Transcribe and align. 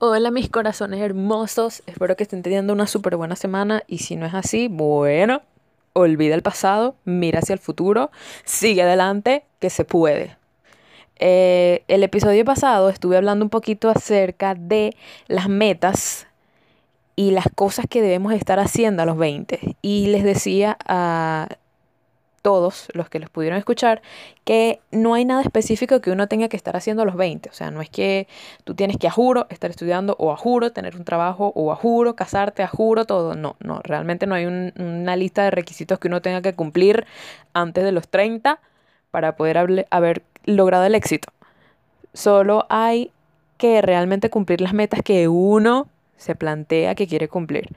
Hola 0.00 0.30
mis 0.30 0.48
corazones 0.48 1.00
hermosos, 1.00 1.82
espero 1.86 2.14
que 2.14 2.22
estén 2.22 2.44
teniendo 2.44 2.72
una 2.72 2.86
súper 2.86 3.16
buena 3.16 3.34
semana. 3.34 3.82
Y 3.88 3.98
si 3.98 4.14
no 4.14 4.26
es 4.26 4.34
así, 4.34 4.68
bueno, 4.68 5.42
olvida 5.92 6.36
el 6.36 6.42
pasado, 6.42 6.94
mira 7.04 7.40
hacia 7.40 7.54
el 7.54 7.58
futuro, 7.58 8.12
sigue 8.44 8.82
adelante, 8.82 9.42
que 9.58 9.70
se 9.70 9.84
puede. 9.84 10.36
Eh, 11.16 11.82
el 11.88 12.04
episodio 12.04 12.44
pasado 12.44 12.90
estuve 12.90 13.16
hablando 13.16 13.44
un 13.44 13.50
poquito 13.50 13.90
acerca 13.90 14.54
de 14.54 14.94
las 15.26 15.48
metas 15.48 16.28
y 17.16 17.32
las 17.32 17.48
cosas 17.52 17.86
que 17.90 18.00
debemos 18.00 18.32
estar 18.34 18.60
haciendo 18.60 19.02
a 19.02 19.06
los 19.06 19.18
20 19.18 19.78
y 19.82 20.06
les 20.06 20.22
decía 20.22 20.78
a 20.86 21.48
todos 22.48 22.88
los 22.94 23.10
que 23.10 23.18
los 23.18 23.28
pudieron 23.28 23.58
escuchar, 23.58 24.00
que 24.46 24.80
no 24.90 25.12
hay 25.12 25.26
nada 25.26 25.42
específico 25.42 26.00
que 26.00 26.10
uno 26.10 26.28
tenga 26.28 26.48
que 26.48 26.56
estar 26.56 26.78
haciendo 26.78 27.02
a 27.02 27.04
los 27.04 27.14
20. 27.14 27.50
O 27.50 27.52
sea, 27.52 27.70
no 27.70 27.82
es 27.82 27.90
que 27.90 28.26
tú 28.64 28.74
tienes 28.74 28.96
que 28.96 29.06
a 29.06 29.10
juro 29.10 29.46
estar 29.50 29.68
estudiando 29.68 30.16
o 30.18 30.32
a 30.32 30.36
juro 30.38 30.72
tener 30.72 30.96
un 30.96 31.04
trabajo 31.04 31.52
o 31.54 31.70
a 31.72 31.76
juro 31.76 32.16
casarte, 32.16 32.62
a 32.62 32.66
juro 32.66 33.04
todo. 33.04 33.34
No, 33.34 33.56
no, 33.60 33.80
realmente 33.84 34.26
no 34.26 34.34
hay 34.34 34.46
una 34.46 35.14
lista 35.14 35.44
de 35.44 35.50
requisitos 35.50 35.98
que 35.98 36.08
uno 36.08 36.22
tenga 36.22 36.40
que 36.40 36.54
cumplir 36.54 37.06
antes 37.52 37.84
de 37.84 37.92
los 37.92 38.08
30 38.08 38.60
para 39.10 39.36
poder 39.36 39.86
haber 39.90 40.22
logrado 40.46 40.86
el 40.86 40.94
éxito. 40.94 41.30
Solo 42.14 42.64
hay 42.70 43.12
que 43.58 43.82
realmente 43.82 44.30
cumplir 44.30 44.62
las 44.62 44.72
metas 44.72 45.02
que 45.02 45.28
uno 45.28 45.86
se 46.16 46.34
plantea 46.34 46.94
que 46.94 47.06
quiere 47.06 47.28
cumplir. 47.28 47.68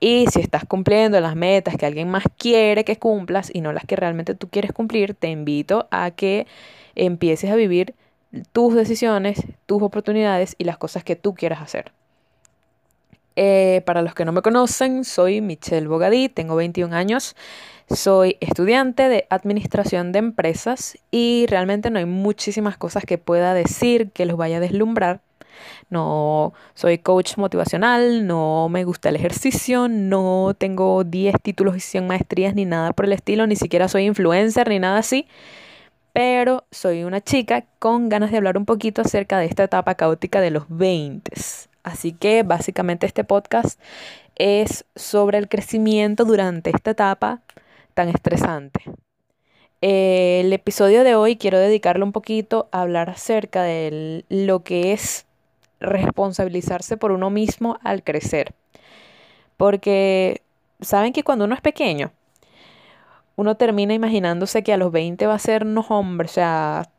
Y 0.00 0.26
si 0.28 0.40
estás 0.40 0.64
cumpliendo 0.64 1.20
las 1.20 1.34
metas 1.34 1.76
que 1.76 1.86
alguien 1.86 2.08
más 2.08 2.24
quiere 2.38 2.84
que 2.84 2.98
cumplas 2.98 3.50
y 3.52 3.60
no 3.60 3.72
las 3.72 3.84
que 3.84 3.96
realmente 3.96 4.34
tú 4.34 4.48
quieres 4.48 4.72
cumplir, 4.72 5.14
te 5.14 5.28
invito 5.28 5.88
a 5.90 6.10
que 6.12 6.46
empieces 6.94 7.50
a 7.50 7.56
vivir 7.56 7.94
tus 8.52 8.74
decisiones, 8.74 9.42
tus 9.66 9.82
oportunidades 9.82 10.54
y 10.58 10.64
las 10.64 10.78
cosas 10.78 11.02
que 11.02 11.16
tú 11.16 11.34
quieras 11.34 11.62
hacer. 11.62 11.92
Eh, 13.40 13.82
para 13.86 14.02
los 14.02 14.14
que 14.14 14.24
no 14.24 14.32
me 14.32 14.42
conocen, 14.42 15.04
soy 15.04 15.40
Michelle 15.40 15.86
Bogadí, 15.86 16.28
tengo 16.28 16.56
21 16.56 16.94
años, 16.94 17.36
soy 17.88 18.36
estudiante 18.40 19.08
de 19.08 19.26
administración 19.30 20.10
de 20.10 20.18
empresas 20.18 20.98
y 21.12 21.46
realmente 21.48 21.90
no 21.90 22.00
hay 22.00 22.04
muchísimas 22.04 22.76
cosas 22.76 23.04
que 23.04 23.16
pueda 23.16 23.54
decir 23.54 24.10
que 24.10 24.26
los 24.26 24.36
vaya 24.36 24.56
a 24.56 24.60
deslumbrar 24.60 25.20
no 25.90 26.52
soy 26.74 26.98
coach 26.98 27.36
motivacional, 27.36 28.26
no 28.26 28.68
me 28.68 28.84
gusta 28.84 29.08
el 29.08 29.16
ejercicio, 29.16 29.88
no 29.88 30.54
tengo 30.56 31.04
10 31.04 31.36
títulos 31.42 31.76
y 31.76 31.80
100 31.80 32.06
maestrías 32.06 32.54
ni 32.54 32.64
nada 32.64 32.92
por 32.92 33.04
el 33.04 33.12
estilo, 33.12 33.46
ni 33.46 33.56
siquiera 33.56 33.88
soy 33.88 34.04
influencer 34.04 34.68
ni 34.68 34.78
nada 34.78 34.98
así. 34.98 35.26
Pero 36.12 36.64
soy 36.70 37.04
una 37.04 37.20
chica 37.20 37.64
con 37.78 38.08
ganas 38.08 38.30
de 38.30 38.38
hablar 38.38 38.58
un 38.58 38.64
poquito 38.64 39.02
acerca 39.02 39.38
de 39.38 39.46
esta 39.46 39.64
etapa 39.64 39.94
caótica 39.94 40.40
de 40.40 40.50
los 40.50 40.64
20. 40.68 41.32
Así 41.82 42.12
que 42.12 42.42
básicamente 42.42 43.06
este 43.06 43.24
podcast 43.24 43.80
es 44.34 44.84
sobre 44.96 45.38
el 45.38 45.48
crecimiento 45.48 46.24
durante 46.24 46.70
esta 46.70 46.90
etapa 46.92 47.40
tan 47.94 48.08
estresante. 48.08 48.82
El 49.80 50.52
episodio 50.52 51.04
de 51.04 51.14
hoy 51.14 51.36
quiero 51.36 51.58
dedicarlo 51.58 52.04
un 52.04 52.10
poquito 52.10 52.68
a 52.72 52.82
hablar 52.82 53.10
acerca 53.10 53.62
de 53.62 54.24
lo 54.28 54.64
que 54.64 54.92
es 54.92 55.27
responsabilizarse 55.80 56.96
por 56.96 57.12
uno 57.12 57.30
mismo 57.30 57.78
al 57.82 58.02
crecer. 58.02 58.54
Porque 59.56 60.42
saben 60.80 61.12
que 61.12 61.24
cuando 61.24 61.44
uno 61.44 61.54
es 61.54 61.60
pequeño, 61.60 62.12
uno 63.36 63.56
termina 63.56 63.94
imaginándose 63.94 64.62
que 64.62 64.72
a 64.72 64.76
los 64.76 64.90
20 64.92 65.26
va 65.26 65.34
a 65.34 65.38
ser 65.38 65.64
un 65.64 65.84
hombre, 65.88 66.26
o 66.26 66.30
sea, 66.30 66.90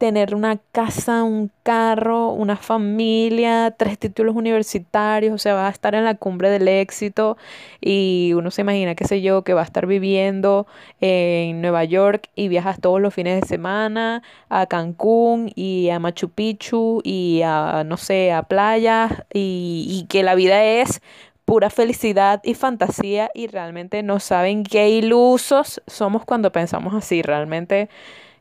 tener 0.00 0.34
una 0.34 0.56
casa, 0.72 1.24
un 1.24 1.50
carro, 1.62 2.30
una 2.30 2.56
familia, 2.56 3.74
tres 3.76 3.98
títulos 3.98 4.34
universitarios, 4.34 5.34
o 5.34 5.36
sea, 5.36 5.52
va 5.52 5.66
a 5.66 5.70
estar 5.70 5.94
en 5.94 6.06
la 6.06 6.14
cumbre 6.14 6.48
del 6.48 6.68
éxito 6.68 7.36
y 7.82 8.32
uno 8.34 8.50
se 8.50 8.62
imagina, 8.62 8.94
qué 8.94 9.04
sé 9.04 9.20
yo, 9.20 9.44
que 9.44 9.52
va 9.52 9.60
a 9.60 9.64
estar 9.64 9.86
viviendo 9.86 10.66
en 11.02 11.60
Nueva 11.60 11.84
York 11.84 12.30
y 12.34 12.48
viajas 12.48 12.80
todos 12.80 12.98
los 12.98 13.12
fines 13.12 13.42
de 13.42 13.46
semana 13.46 14.22
a 14.48 14.64
Cancún 14.64 15.52
y 15.54 15.90
a 15.90 15.98
Machu 15.98 16.30
Picchu 16.30 17.02
y 17.04 17.42
a, 17.44 17.84
no 17.84 17.98
sé, 17.98 18.32
a 18.32 18.44
playas 18.44 19.12
y, 19.34 19.84
y 19.86 20.06
que 20.06 20.22
la 20.22 20.34
vida 20.34 20.64
es 20.64 21.02
pura 21.44 21.68
felicidad 21.68 22.40
y 22.42 22.54
fantasía 22.54 23.30
y 23.34 23.48
realmente 23.48 24.02
no 24.02 24.18
saben 24.18 24.64
qué 24.64 24.88
ilusos 24.88 25.82
somos 25.86 26.24
cuando 26.24 26.52
pensamos 26.52 26.94
así, 26.94 27.20
realmente 27.20 27.90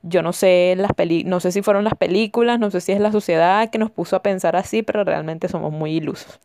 yo 0.04 0.22
no 0.22 0.34
sé, 0.34 0.76
las 0.78 0.94
peli 0.94 1.24
no 1.24 1.40
sé 1.40 1.52
si 1.52 1.62
fueron 1.62 1.84
las 1.84 1.96
películas, 1.96 2.60
no 2.60 2.72
sé 2.72 2.82
si 2.82 2.92
es 2.92 3.00
la 3.00 3.12
sociedad 3.12 3.70
que 3.70 3.78
nos 3.78 3.92
puso 3.92 4.16
a 4.16 4.22
pensar 4.22 4.56
así, 4.56 4.84
pero 4.84 5.04
realmente 5.04 5.48
somos 5.48 5.72
muy 5.72 5.92
ilusos. 5.96 6.40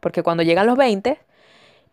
Porque 0.00 0.22
cuando 0.22 0.42
llegan 0.42 0.66
los 0.66 0.76
20 0.76 1.18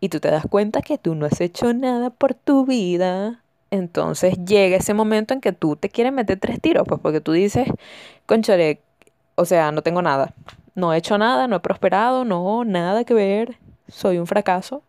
y 0.00 0.08
tú 0.08 0.20
te 0.20 0.30
das 0.30 0.44
cuenta 0.48 0.82
que 0.82 0.98
tú 0.98 1.14
no 1.14 1.26
has 1.26 1.40
hecho 1.40 1.72
nada 1.74 2.10
por 2.10 2.34
tu 2.34 2.66
vida, 2.66 3.42
entonces 3.70 4.36
llega 4.44 4.76
ese 4.76 4.94
momento 4.94 5.34
en 5.34 5.40
que 5.40 5.52
tú 5.52 5.76
te 5.76 5.88
quieres 5.88 6.12
meter 6.12 6.38
tres 6.38 6.60
tiros, 6.60 6.86
pues 6.86 7.00
porque 7.00 7.20
tú 7.20 7.32
dices, 7.32 7.68
conchale, 8.26 8.80
o 9.34 9.44
sea, 9.44 9.72
no 9.72 9.82
tengo 9.82 10.02
nada, 10.02 10.34
no 10.74 10.92
he 10.92 10.98
hecho 10.98 11.18
nada, 11.18 11.46
no 11.48 11.56
he 11.56 11.60
prosperado, 11.60 12.24
no, 12.24 12.64
nada 12.64 13.04
que 13.04 13.14
ver, 13.14 13.56
soy 13.88 14.18
un 14.18 14.26
fracaso 14.26 14.82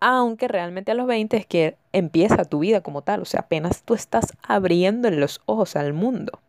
aunque 0.00 0.48
realmente 0.48 0.92
a 0.92 0.94
los 0.94 1.06
20 1.06 1.36
es 1.36 1.46
que 1.46 1.76
empieza 1.92 2.44
tu 2.44 2.60
vida 2.60 2.80
como 2.80 3.02
tal, 3.02 3.22
o 3.22 3.24
sea, 3.24 3.40
apenas 3.40 3.82
tú 3.82 3.94
estás 3.94 4.32
abriendo 4.42 5.10
los 5.10 5.40
ojos 5.46 5.76
al 5.76 5.92
mundo. 5.92 6.40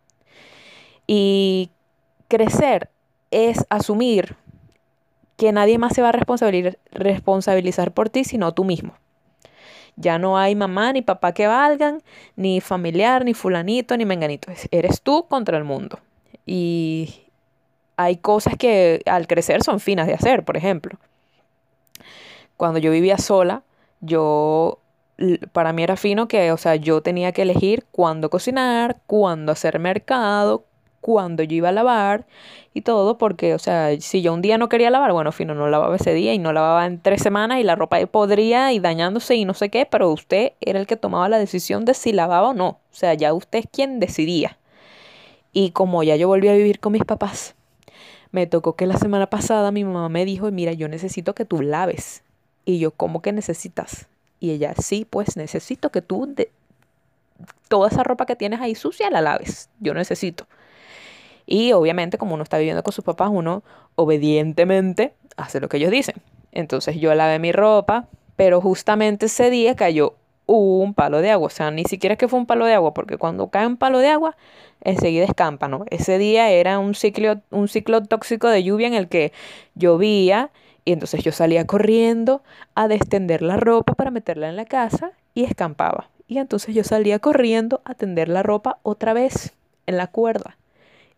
Y 1.08 1.72
crecer 2.28 2.90
es 3.32 3.66
asumir 3.70 4.36
que 5.38 5.52
nadie 5.52 5.78
más 5.78 5.94
se 5.94 6.02
va 6.02 6.10
a 6.10 6.76
responsabilizar 6.92 7.92
por 7.94 8.10
ti 8.10 8.24
sino 8.24 8.54
tú 8.54 8.64
mismo. 8.64 8.94
Ya 9.96 10.20
no 10.20 10.38
hay 10.38 10.56
mamá 10.56 10.94
ni 10.94 11.02
papá 11.02 11.34
que 11.34 11.48
valgan, 11.48 12.02
ni 12.36 12.62
familiar, 12.62 13.26
ni 13.26 13.34
fulanito, 13.34 13.98
ni 13.98 14.06
menganito. 14.06 14.52
Eres 14.72 15.02
tú 15.02 15.28
contra 15.28 15.58
el 15.58 15.66
mundo. 15.66 16.00
Y 16.46 17.24
hay 17.98 18.16
cosas 18.18 18.56
que 18.56 19.02
al 19.06 19.28
crecer 19.28 19.62
son 19.62 19.81
finas 19.81 20.08
de 20.08 20.14
hacer, 20.14 20.46
por 20.46 20.56
ejemplo 20.56 20.98
cuando 22.59 22.78
yo 22.80 22.92
vivía 22.92 23.18
sola, 23.18 23.64
yo 24.02 24.80
para 25.53 25.72
mí 25.72 25.81
era 25.81 25.96
fino 25.96 26.28
que, 26.28 26.52
o 26.52 26.58
sea, 26.58 26.75
yo 26.75 27.02
tenía 27.02 27.31
que 27.31 27.44
elegir 27.44 27.86
cuándo 27.90 28.30
cocinar, 28.30 28.97
cuándo 29.08 29.53
hacer 29.53 29.80
mercado, 29.80 30.66
cuándo 31.00 31.42
yo 31.44 31.56
iba 31.56 31.69
a 31.69 31.72
lavar 31.72 32.25
y 32.74 32.81
todo, 32.81 33.18
porque, 33.18 33.53
o 33.53 33.59
sea, 33.59 33.98
si 34.02 34.22
yo 34.22 34.34
un 34.34 34.42
día 34.42 34.58
no 34.58 34.68
quería 34.68 34.90
lavar, 34.90 35.14
bueno, 35.14 35.31
fino, 35.31 35.56
no 35.56 35.69
lavaba 35.69 35.96
ese 35.96 36.14
día 36.14 36.34
y 36.34 36.38
no 36.38 36.52
lavaba 36.52 36.86
en 36.86 37.00
tres 37.00 37.22
semanas 37.22 37.62
y 37.62 37.64
la 37.64 37.78
ropa 37.78 38.06
podría 38.08 38.74
y 38.74 38.80
dañándose 38.81 39.36
y 39.36 39.46
no 39.46 39.53
sé 39.53 39.69
qué, 39.69 39.86
pero 39.86 40.12
usted 40.12 40.52
era 40.59 40.81
el 40.81 40.86
que 40.86 40.98
tomaba 40.98 41.30
la 41.30 41.40
decisión 41.40 41.86
de 41.86 41.94
si 41.94 42.12
lavaba 42.12 42.50
o 42.50 42.53
no. 42.53 42.68
O 42.68 42.96
sea, 42.96 43.14
ya 43.14 43.34
usted 43.34 43.59
es 43.59 43.68
quien 43.72 44.02
decidía. 44.02 44.58
Y 45.53 45.72
como 45.72 46.03
ya 46.03 46.18
yo 46.18 46.28
volví 46.28 46.50
a 46.50 46.53
vivir 46.56 46.81
con 46.81 46.92
mis 46.92 47.06
papás, 47.06 47.56
me 48.31 48.48
tocó 48.48 48.75
que 48.75 48.86
la 48.86 48.98
semana 48.98 49.28
pasada 49.30 49.72
mi 49.72 49.86
mamá 49.86 50.09
me 50.09 50.25
dijo, 50.25 50.52
mira, 50.52 50.74
yo 50.74 50.90
necesito 50.90 51.34
que 51.34 51.46
tú 51.46 51.62
laves. 51.62 52.22
Y 52.66 52.80
yo, 52.80 52.92
¿cómo 52.92 53.22
que 53.22 53.31
necesitas? 53.31 54.08
Y 54.40 54.52
ella, 54.52 54.74
sí, 54.75 55.06
pues 55.09 55.38
necesito 55.38 55.92
que 55.92 56.02
tú 56.02 56.34
de 56.34 56.52
toda 57.68 57.90
esa 57.90 58.03
ropa 58.03 58.25
que 58.25 58.36
tienes 58.36 58.62
ahí 58.62 58.75
sucia 58.75 59.09
la 59.09 59.22
laves. 59.22 59.70
Yo 59.80 59.94
necesito. 59.94 60.47
Y 61.46 61.72
obviamente, 61.74 62.18
como 62.18 62.36
uno 62.36 62.44
está 62.44 62.58
viviendo 62.58 62.84
con 62.84 62.94
sus 62.94 63.03
papás, 63.03 63.30
uno 63.31 63.64
obedientemente 63.96 65.14
hace 65.36 65.59
lo 65.59 65.68
que 65.68 65.78
ellos 65.78 65.92
dicen. 65.92 66.16
Entonces 66.52 66.98
yo 66.98 67.14
lavé 67.16 67.40
mi 67.40 67.52
ropa, 67.52 68.08
pero 68.36 68.62
justamente 68.62 69.28
ese 69.28 69.50
día 69.50 69.75
cayó 69.75 70.16
un 70.46 70.94
palo 70.94 71.22
de 71.22 71.31
agua. 71.31 71.48
O 71.48 71.50
sea, 71.50 71.72
ni 71.72 71.84
siquiera 71.86 72.14
es 72.14 72.19
que 72.19 72.28
fue 72.28 72.40
un 72.40 72.46
palo 72.46 72.66
de 72.66 72.74
agua, 72.74 72.94
porque 72.94 73.18
cuando 73.18 73.50
cae 73.50 73.68
un 73.68 73.78
palo 73.78 74.00
de 74.00 74.09
agua, 74.09 74.36
enseguida 74.81 75.25
escampa, 75.25 75.68
¿no? 75.68 75.86
Ese 75.89 76.18
día 76.18 76.50
era 76.50 76.80
un 76.80 76.95
ciclo, 76.95 77.42
un 77.51 77.68
ciclo 77.68 78.04
tóxico 78.04 78.48
de 78.48 78.63
lluvia 78.63 78.88
en 78.88 78.94
el 78.94 79.07
que 79.07 79.31
llovía 79.75 80.51
y 80.86 80.94
entonces 80.94 81.24
yo 81.24 81.31
salía 81.31 81.66
corriendo 81.66 82.42
a 82.76 82.88
destender 82.88 83.42
la 83.42 83.58
ropa 83.58 83.94
para 83.94 84.12
meterla 84.12 84.50
en 84.50 84.56
la 84.56 84.66
casa 84.66 85.12
y 85.34 85.44
escampaba. 85.44 86.10
Y 86.28 86.38
entonces 86.38 86.76
yo 86.76 86.84
salía 86.84 87.20
corriendo 87.20 87.81
a 87.86 87.96
tender 87.96 88.30
la 88.30 88.44
ropa 88.44 88.78
otra 88.84 89.14
vez 89.14 89.54
en 89.88 89.98
la 89.98 90.08
cuerda. 90.08 90.58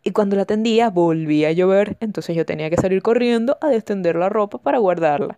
Y 0.03 0.11
cuando 0.11 0.35
la 0.35 0.45
tendía 0.45 0.89
volvía 0.89 1.49
a 1.49 1.51
llover, 1.51 1.97
entonces 1.99 2.35
yo 2.35 2.45
tenía 2.45 2.69
que 2.69 2.77
salir 2.77 3.01
corriendo 3.01 3.57
a 3.61 3.67
destender 3.67 4.15
la 4.15 4.29
ropa 4.29 4.57
para 4.57 4.79
guardarla. 4.79 5.37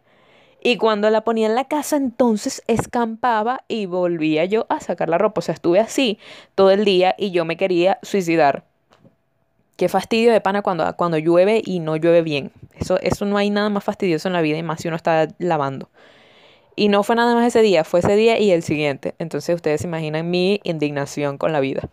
Y 0.62 0.78
cuando 0.78 1.10
la 1.10 1.26
ponía 1.26 1.48
en 1.48 1.56
la 1.56 1.68
casa, 1.68 1.98
entonces 1.98 2.64
escampaba 2.68 3.66
y 3.68 3.86
volvía 3.86 4.46
yo 4.46 4.66
a 4.70 4.80
sacar 4.80 5.10
la 5.10 5.18
ropa. 5.18 5.40
O 5.40 5.42
sea, 5.42 5.56
estuve 5.56 5.80
así 5.80 6.20
todo 6.56 6.72
el 6.72 6.86
día 6.86 7.16
y 7.18 7.32
yo 7.32 7.44
me 7.44 7.58
quería 7.58 8.00
suicidar. 8.02 8.64
Qué 9.76 9.90
fastidio 9.90 10.32
de 10.32 10.42
pana 10.42 10.62
cuando, 10.62 10.96
cuando 10.96 11.18
llueve 11.18 11.62
y 11.64 11.80
no 11.80 11.96
llueve 11.96 12.22
bien. 12.22 12.52
Eso, 12.78 13.00
eso 13.02 13.26
no 13.26 13.38
hay 13.38 13.50
nada 13.50 13.70
más 13.70 13.84
fastidioso 13.84 14.28
en 14.28 14.34
la 14.34 14.42
vida 14.42 14.58
y 14.58 14.64
más 14.64 14.82
si 14.82 14.88
uno 14.88 14.98
está 14.98 15.28
lavando. 15.40 15.90
Y 16.76 16.90
no 16.90 17.04
fue 17.04 17.16
nada 17.16 17.36
más 17.36 17.48
ese 17.48 17.62
día, 17.62 17.84
fue 17.84 18.00
ese 18.00 18.16
día 18.16 18.40
y 18.40 18.52
el 18.52 18.64
siguiente. 18.64 19.16
Entonces 19.20 19.56
ustedes 19.56 19.82
se 19.82 19.88
imaginan 19.88 20.30
mi 20.30 20.60
indignación 20.64 21.38
con 21.38 21.52
la 21.52 21.60
vida. 21.60 21.90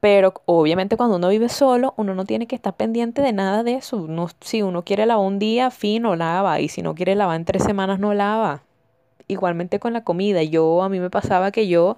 Pero 0.00 0.34
obviamente 0.44 0.96
cuando 0.96 1.16
uno 1.16 1.28
vive 1.28 1.48
solo, 1.48 1.94
uno 1.96 2.14
no 2.14 2.24
tiene 2.24 2.46
que 2.46 2.54
estar 2.54 2.74
pendiente 2.76 3.22
de 3.22 3.32
nada 3.32 3.62
de 3.62 3.74
eso. 3.74 4.06
si 4.40 4.62
uno 4.62 4.82
quiere 4.84 5.06
lavar 5.06 5.26
un 5.26 5.38
día, 5.38 5.70
fino, 5.70 6.16
lava. 6.16 6.60
Y 6.60 6.68
si 6.68 6.82
no 6.82 6.94
quiere 6.94 7.14
lavar 7.14 7.36
en 7.36 7.44
tres 7.44 7.64
semanas, 7.64 7.98
no 7.98 8.14
lava. 8.14 8.62
Igualmente 9.28 9.80
con 9.80 9.92
la 9.92 10.04
comida. 10.04 10.42
Yo, 10.42 10.82
a 10.82 10.88
mí 10.88 11.00
me 11.00 11.10
pasaba 11.10 11.50
que 11.50 11.68
yo, 11.68 11.96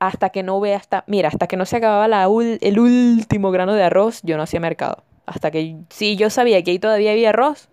hasta 0.00 0.30
que 0.30 0.42
no 0.42 0.58
vea, 0.60 0.78
hasta, 0.78 1.04
mira, 1.06 1.28
hasta 1.28 1.46
que 1.46 1.56
no 1.56 1.66
se 1.66 1.76
acababa 1.76 2.08
la, 2.08 2.24
el 2.24 2.78
último 2.80 3.50
grano 3.50 3.74
de 3.74 3.84
arroz, 3.84 4.20
yo 4.22 4.36
no 4.36 4.42
hacía 4.42 4.58
mercado. 4.58 5.04
Hasta 5.26 5.50
que, 5.50 5.76
si 5.90 6.16
yo 6.16 6.30
sabía 6.30 6.62
que 6.64 6.72
ahí 6.72 6.78
todavía 6.78 7.12
había 7.12 7.28
arroz, 7.28 7.68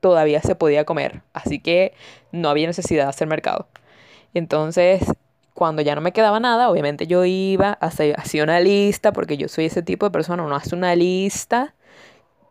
todavía 0.00 0.42
se 0.42 0.54
podía 0.54 0.84
comer. 0.84 1.22
Así 1.32 1.58
que 1.58 1.94
no 2.30 2.50
había 2.50 2.66
necesidad 2.66 3.04
de 3.04 3.10
hacer 3.10 3.26
mercado. 3.26 3.68
Entonces, 4.34 5.02
cuando 5.54 5.80
ya 5.80 5.94
no 5.94 6.02
me 6.02 6.12
quedaba 6.12 6.40
nada, 6.40 6.70
obviamente 6.70 7.06
yo 7.06 7.24
iba, 7.24 7.72
hacía 7.72 8.44
una 8.44 8.60
lista, 8.60 9.14
porque 9.14 9.38
yo 9.38 9.48
soy 9.48 9.64
ese 9.64 9.82
tipo 9.82 10.04
de 10.06 10.10
persona, 10.10 10.42
uno 10.42 10.54
hace 10.54 10.74
una 10.74 10.94
lista 10.94 11.74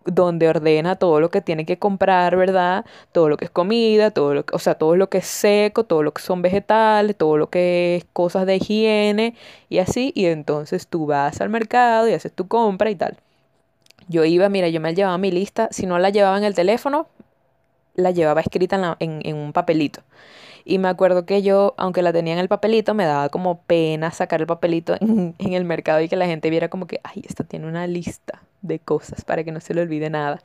donde 0.05 0.47
ordena 0.47 0.95
todo 0.95 1.19
lo 1.19 1.29
que 1.31 1.41
tiene 1.41 1.65
que 1.65 1.79
comprar, 1.79 2.35
¿verdad? 2.37 2.85
Todo 3.11 3.29
lo 3.29 3.37
que 3.37 3.45
es 3.45 3.51
comida, 3.51 4.11
todo 4.11 4.33
lo 4.33 4.45
que, 4.45 4.55
o 4.55 4.59
sea, 4.59 4.75
todo 4.75 4.95
lo 4.95 5.09
que 5.09 5.19
es 5.19 5.25
seco, 5.27 5.83
todo 5.83 6.03
lo 6.03 6.13
que 6.13 6.21
son 6.21 6.41
vegetales, 6.41 7.15
todo 7.15 7.37
lo 7.37 7.49
que 7.49 7.97
es 7.97 8.05
cosas 8.13 8.45
de 8.45 8.57
higiene 8.57 9.35
y 9.69 9.79
así, 9.79 10.11
y 10.15 10.25
entonces 10.27 10.87
tú 10.87 11.07
vas 11.07 11.41
al 11.41 11.49
mercado 11.49 12.07
y 12.07 12.13
haces 12.13 12.31
tu 12.33 12.47
compra 12.47 12.89
y 12.91 12.95
tal. 12.95 13.17
Yo 14.07 14.23
iba, 14.25 14.49
mira, 14.49 14.69
yo 14.69 14.79
me 14.81 14.93
llevaba 14.93 15.17
mi 15.17 15.31
lista, 15.31 15.67
si 15.71 15.85
no 15.87 15.97
la 15.99 16.11
llevaba 16.11 16.37
en 16.37 16.43
el 16.43 16.55
teléfono, 16.55 17.07
la 17.95 18.11
llevaba 18.11 18.41
escrita 18.41 18.97
en, 18.99 19.21
en 19.23 19.35
un 19.35 19.53
papelito. 19.53 20.01
Y 20.65 20.79
me 20.79 20.87
acuerdo 20.87 21.27
que 21.27 21.43
yo, 21.43 21.75
aunque 21.77 22.01
la 22.01 22.11
tenía 22.11 22.33
en 22.33 22.39
el 22.39 22.47
papelito, 22.47 22.95
me 22.95 23.05
daba 23.05 23.29
como 23.29 23.61
pena 23.61 24.09
sacar 24.09 24.41
el 24.41 24.47
papelito 24.47 24.95
en, 24.99 25.35
el 25.39 25.63
mercado 25.63 26.01
y 26.01 26.09
que 26.09 26.15
la 26.15 26.25
gente 26.25 26.49
viera 26.49 26.69
como 26.69 26.87
que, 26.87 26.99
ay, 27.03 27.23
esta 27.27 27.43
tiene 27.43 27.67
una 27.67 27.85
lista 27.85 28.41
de 28.63 28.79
cosas 28.79 29.23
para 29.23 29.43
que 29.43 29.51
no 29.51 29.61
se 29.61 29.75
le 29.75 29.81
olvide 29.81 30.09
nada. 30.09 30.41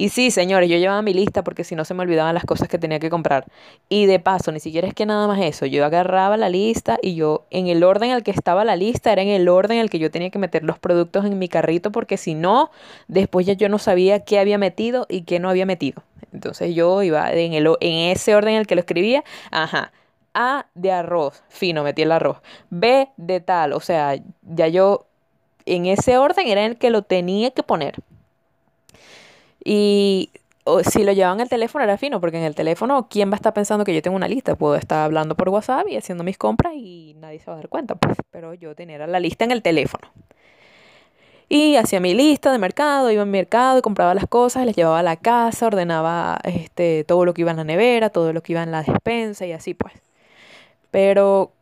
Y 0.00 0.10
sí, 0.10 0.30
señores, 0.30 0.70
yo 0.70 0.76
llevaba 0.76 1.02
mi 1.02 1.12
lista 1.12 1.42
porque 1.42 1.64
si 1.64 1.74
no 1.74 1.84
se 1.84 1.92
me 1.92 2.04
olvidaban 2.04 2.32
las 2.32 2.44
cosas 2.44 2.68
que 2.68 2.78
tenía 2.78 3.00
que 3.00 3.10
comprar. 3.10 3.46
Y 3.88 4.06
de 4.06 4.20
paso, 4.20 4.52
ni 4.52 4.60
siquiera 4.60 4.86
es 4.86 4.94
que 4.94 5.06
nada 5.06 5.26
más 5.26 5.40
eso, 5.40 5.66
yo 5.66 5.84
agarraba 5.84 6.36
la 6.36 6.48
lista 6.48 7.00
y 7.02 7.16
yo 7.16 7.46
en 7.50 7.66
el 7.66 7.82
orden 7.82 8.10
en 8.10 8.16
el 8.16 8.22
que 8.22 8.30
estaba 8.30 8.64
la 8.64 8.76
lista 8.76 9.10
era 9.10 9.22
en 9.22 9.28
el 9.28 9.48
orden 9.48 9.78
en 9.78 9.82
el 9.82 9.90
que 9.90 9.98
yo 9.98 10.08
tenía 10.12 10.30
que 10.30 10.38
meter 10.38 10.62
los 10.62 10.78
productos 10.78 11.24
en 11.24 11.36
mi 11.36 11.48
carrito 11.48 11.90
porque 11.90 12.16
si 12.16 12.34
no, 12.34 12.70
después 13.08 13.44
ya 13.44 13.54
yo 13.54 13.68
no 13.68 13.80
sabía 13.80 14.20
qué 14.20 14.38
había 14.38 14.56
metido 14.56 15.04
y 15.08 15.22
qué 15.22 15.40
no 15.40 15.50
había 15.50 15.66
metido. 15.66 16.00
Entonces 16.32 16.76
yo 16.76 17.02
iba 17.02 17.32
en, 17.32 17.54
el, 17.54 17.66
en 17.80 18.12
ese 18.12 18.36
orden 18.36 18.54
en 18.54 18.60
el 18.60 18.66
que 18.68 18.76
lo 18.76 18.82
escribía, 18.82 19.24
ajá. 19.50 19.90
A 20.32 20.66
de 20.76 20.92
arroz, 20.92 21.42
fino, 21.48 21.82
metí 21.82 22.02
el 22.02 22.12
arroz. 22.12 22.36
B 22.70 23.08
de 23.16 23.40
tal, 23.40 23.72
o 23.72 23.80
sea, 23.80 24.14
ya 24.42 24.68
yo 24.68 25.06
en 25.66 25.86
ese 25.86 26.18
orden 26.18 26.46
era 26.46 26.64
el 26.64 26.76
que 26.76 26.90
lo 26.90 27.02
tenía 27.02 27.50
que 27.50 27.64
poner. 27.64 27.96
Y 29.64 30.30
si 30.90 31.04
lo 31.04 31.12
llevaban 31.12 31.40
el 31.40 31.48
teléfono 31.48 31.84
era 31.84 31.96
fino, 31.98 32.20
porque 32.20 32.38
en 32.38 32.44
el 32.44 32.54
teléfono, 32.54 33.08
¿quién 33.08 33.30
va 33.30 33.34
a 33.34 33.36
estar 33.36 33.54
pensando 33.54 33.84
que 33.84 33.94
yo 33.94 34.02
tengo 34.02 34.16
una 34.16 34.28
lista? 34.28 34.54
Puedo 34.54 34.76
estar 34.76 35.04
hablando 35.04 35.34
por 35.34 35.48
WhatsApp 35.48 35.88
y 35.88 35.96
haciendo 35.96 36.24
mis 36.24 36.38
compras 36.38 36.74
y 36.76 37.14
nadie 37.18 37.40
se 37.40 37.46
va 37.46 37.54
a 37.54 37.56
dar 37.56 37.68
cuenta, 37.68 37.94
pues. 37.94 38.16
Pero 38.30 38.54
yo 38.54 38.74
tenía 38.74 39.06
la 39.06 39.20
lista 39.20 39.44
en 39.44 39.50
el 39.50 39.62
teléfono. 39.62 40.08
Y 41.50 41.76
hacía 41.76 41.98
mi 41.98 42.12
lista 42.12 42.52
de 42.52 42.58
mercado, 42.58 43.10
iba 43.10 43.22
al 43.22 43.28
mercado 43.28 43.80
compraba 43.80 44.14
las 44.14 44.26
cosas, 44.26 44.66
les 44.66 44.76
llevaba 44.76 44.98
a 44.98 45.02
la 45.02 45.16
casa, 45.16 45.66
ordenaba 45.66 46.38
este, 46.44 47.04
todo 47.04 47.24
lo 47.24 47.32
que 47.32 47.40
iba 47.40 47.52
en 47.52 47.56
la 47.56 47.64
nevera, 47.64 48.10
todo 48.10 48.34
lo 48.34 48.42
que 48.42 48.52
iba 48.52 48.62
en 48.62 48.70
la 48.70 48.82
despensa 48.82 49.46
y 49.46 49.52
así 49.52 49.72
pues. 49.72 49.94
Pero 50.90 51.52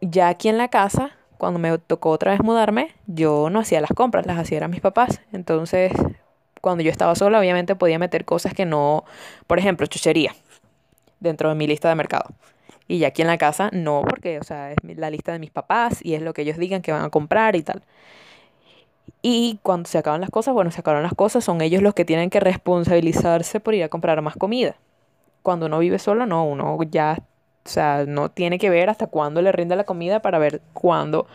ya 0.00 0.28
aquí 0.28 0.48
en 0.48 0.58
la 0.58 0.68
casa, 0.68 1.10
cuando 1.38 1.58
me 1.58 1.76
tocó 1.78 2.10
otra 2.10 2.30
vez 2.32 2.40
mudarme, 2.42 2.94
yo 3.06 3.50
no 3.50 3.58
hacía 3.58 3.80
las 3.80 3.90
compras, 3.90 4.26
las 4.26 4.38
hacían 4.38 4.70
mis 4.70 4.80
papás. 4.80 5.20
Entonces, 5.32 5.92
cuando 6.62 6.82
yo 6.82 6.90
estaba 6.90 7.14
sola, 7.16 7.40
obviamente 7.40 7.74
podía 7.74 7.98
meter 7.98 8.24
cosas 8.24 8.54
que 8.54 8.64
no, 8.64 9.04
por 9.46 9.58
ejemplo, 9.58 9.86
chuchería 9.86 10.34
dentro 11.20 11.50
de 11.50 11.56
mi 11.56 11.66
lista 11.66 11.88
de 11.90 11.96
mercado. 11.96 12.30
Y 12.88 13.04
aquí 13.04 13.20
en 13.22 13.28
la 13.28 13.36
casa 13.36 13.68
no, 13.72 14.02
porque, 14.08 14.38
o 14.38 14.44
sea, 14.44 14.72
es 14.72 14.78
la 14.96 15.10
lista 15.10 15.32
de 15.32 15.40
mis 15.40 15.50
papás 15.50 15.98
y 16.04 16.14
es 16.14 16.22
lo 16.22 16.32
que 16.32 16.42
ellos 16.42 16.56
digan 16.58 16.80
que 16.80 16.92
van 16.92 17.02
a 17.02 17.10
comprar 17.10 17.56
y 17.56 17.62
tal. 17.62 17.82
Y 19.22 19.58
cuando 19.62 19.88
se 19.88 19.98
acaban 19.98 20.20
las 20.20 20.30
cosas, 20.30 20.54
bueno, 20.54 20.70
se 20.70 20.80
acaban 20.80 21.02
las 21.02 21.14
cosas, 21.14 21.44
son 21.44 21.60
ellos 21.62 21.82
los 21.82 21.94
que 21.94 22.04
tienen 22.04 22.30
que 22.30 22.38
responsabilizarse 22.40 23.58
por 23.60 23.74
ir 23.74 23.82
a 23.82 23.88
comprar 23.88 24.22
más 24.22 24.36
comida. 24.36 24.76
Cuando 25.42 25.66
uno 25.66 25.80
vive 25.80 25.98
solo, 25.98 26.26
no, 26.26 26.44
uno 26.44 26.78
ya, 26.84 27.18
o 27.64 27.68
sea, 27.68 28.04
no 28.06 28.30
tiene 28.30 28.58
que 28.58 28.70
ver 28.70 28.90
hasta 28.90 29.06
cuándo 29.06 29.40
le 29.42 29.52
rinde 29.52 29.76
la 29.76 29.84
comida 29.84 30.20
para 30.20 30.38
ver 30.38 30.60
cuándo 30.72 31.26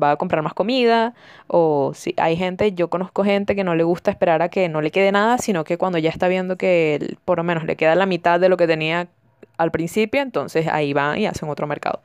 va 0.00 0.12
a 0.12 0.16
comprar 0.16 0.42
más 0.42 0.54
comida. 0.54 1.14
O 1.46 1.92
si 1.94 2.14
hay 2.16 2.36
gente, 2.36 2.72
yo 2.72 2.88
conozco 2.90 3.24
gente 3.24 3.54
que 3.54 3.64
no 3.64 3.74
le 3.74 3.84
gusta 3.84 4.10
esperar 4.10 4.42
a 4.42 4.48
que 4.48 4.68
no 4.68 4.80
le 4.80 4.90
quede 4.90 5.12
nada, 5.12 5.38
sino 5.38 5.64
que 5.64 5.78
cuando 5.78 5.98
ya 5.98 6.10
está 6.10 6.28
viendo 6.28 6.56
que 6.56 7.16
por 7.24 7.38
lo 7.38 7.44
menos 7.44 7.64
le 7.64 7.76
queda 7.76 7.94
la 7.94 8.06
mitad 8.06 8.40
de 8.40 8.48
lo 8.48 8.56
que 8.56 8.66
tenía 8.66 9.08
al 9.56 9.70
principio, 9.70 10.20
entonces 10.20 10.68
ahí 10.68 10.92
van 10.92 11.18
y 11.18 11.26
hacen 11.26 11.48
otro 11.48 11.66
mercado. 11.66 12.00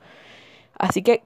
Así 0.78 1.02
que 1.02 1.22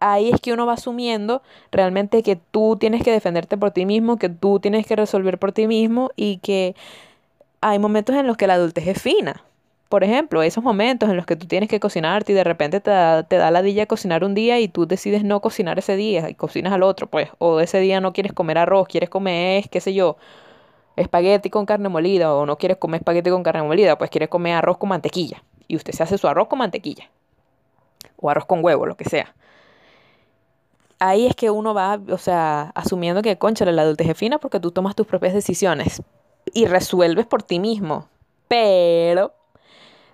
ahí 0.00 0.30
es 0.30 0.40
que 0.40 0.52
uno 0.52 0.66
va 0.66 0.74
asumiendo 0.74 1.42
realmente 1.72 2.22
que 2.22 2.36
tú 2.36 2.76
tienes 2.78 3.02
que 3.02 3.12
defenderte 3.12 3.56
por 3.56 3.70
ti 3.70 3.86
mismo, 3.86 4.16
que 4.16 4.28
tú 4.28 4.60
tienes 4.60 4.86
que 4.86 4.96
resolver 4.96 5.38
por 5.38 5.52
ti 5.52 5.66
mismo 5.66 6.10
y 6.16 6.38
que 6.38 6.74
hay 7.60 7.78
momentos 7.78 8.16
en 8.16 8.26
los 8.26 8.36
que 8.36 8.46
la 8.46 8.54
adultez 8.54 8.86
es 8.86 9.02
fina. 9.02 9.42
Por 9.88 10.02
ejemplo, 10.02 10.42
esos 10.42 10.64
momentos 10.64 11.08
en 11.08 11.16
los 11.16 11.26
que 11.26 11.36
tú 11.36 11.46
tienes 11.46 11.68
que 11.68 11.78
cocinarte 11.78 12.32
y 12.32 12.34
de 12.34 12.44
repente 12.44 12.80
te 12.80 12.90
da, 12.90 13.22
te 13.22 13.36
da 13.36 13.50
la 13.50 13.62
dilla 13.62 13.86
cocinar 13.86 14.24
un 14.24 14.34
día 14.34 14.58
y 14.58 14.68
tú 14.68 14.86
decides 14.86 15.22
no 15.22 15.40
cocinar 15.40 15.78
ese 15.78 15.96
día 15.96 16.28
y 16.28 16.34
cocinas 16.34 16.72
al 16.72 16.82
otro, 16.82 17.06
pues, 17.06 17.30
o 17.38 17.60
ese 17.60 17.78
día 17.78 18.00
no 18.00 18.12
quieres 18.12 18.32
comer 18.32 18.58
arroz, 18.58 18.88
quieres 18.88 19.10
comer, 19.10 19.68
qué 19.70 19.80
sé 19.80 19.94
yo, 19.94 20.16
espagueti 20.96 21.50
con 21.50 21.66
carne 21.66 21.88
molida, 21.88 22.34
o 22.34 22.46
no 22.46 22.58
quieres 22.58 22.78
comer 22.78 23.00
espagueti 23.00 23.30
con 23.30 23.42
carne 23.42 23.62
molida, 23.62 23.96
pues 23.96 24.10
quieres 24.10 24.28
comer 24.28 24.54
arroz 24.54 24.78
con 24.78 24.88
mantequilla. 24.88 25.42
Y 25.68 25.76
usted 25.76 25.92
se 25.92 26.02
hace 26.02 26.18
su 26.18 26.26
arroz 26.28 26.48
con 26.48 26.58
mantequilla. 26.58 27.10
O 28.16 28.30
arroz 28.30 28.46
con 28.46 28.64
huevo, 28.64 28.86
lo 28.86 28.96
que 28.96 29.04
sea 29.04 29.34
ahí 30.98 31.26
es 31.26 31.34
que 31.34 31.50
uno 31.50 31.74
va, 31.74 32.00
o 32.10 32.18
sea, 32.18 32.72
asumiendo 32.74 33.22
que, 33.22 33.38
concha, 33.38 33.64
la 33.64 33.82
adultez 33.82 34.16
fina 34.16 34.38
porque 34.38 34.60
tú 34.60 34.70
tomas 34.70 34.94
tus 34.94 35.06
propias 35.06 35.34
decisiones 35.34 36.02
y 36.52 36.66
resuelves 36.66 37.26
por 37.26 37.42
ti 37.42 37.58
mismo. 37.58 38.08
Pero 38.48 39.34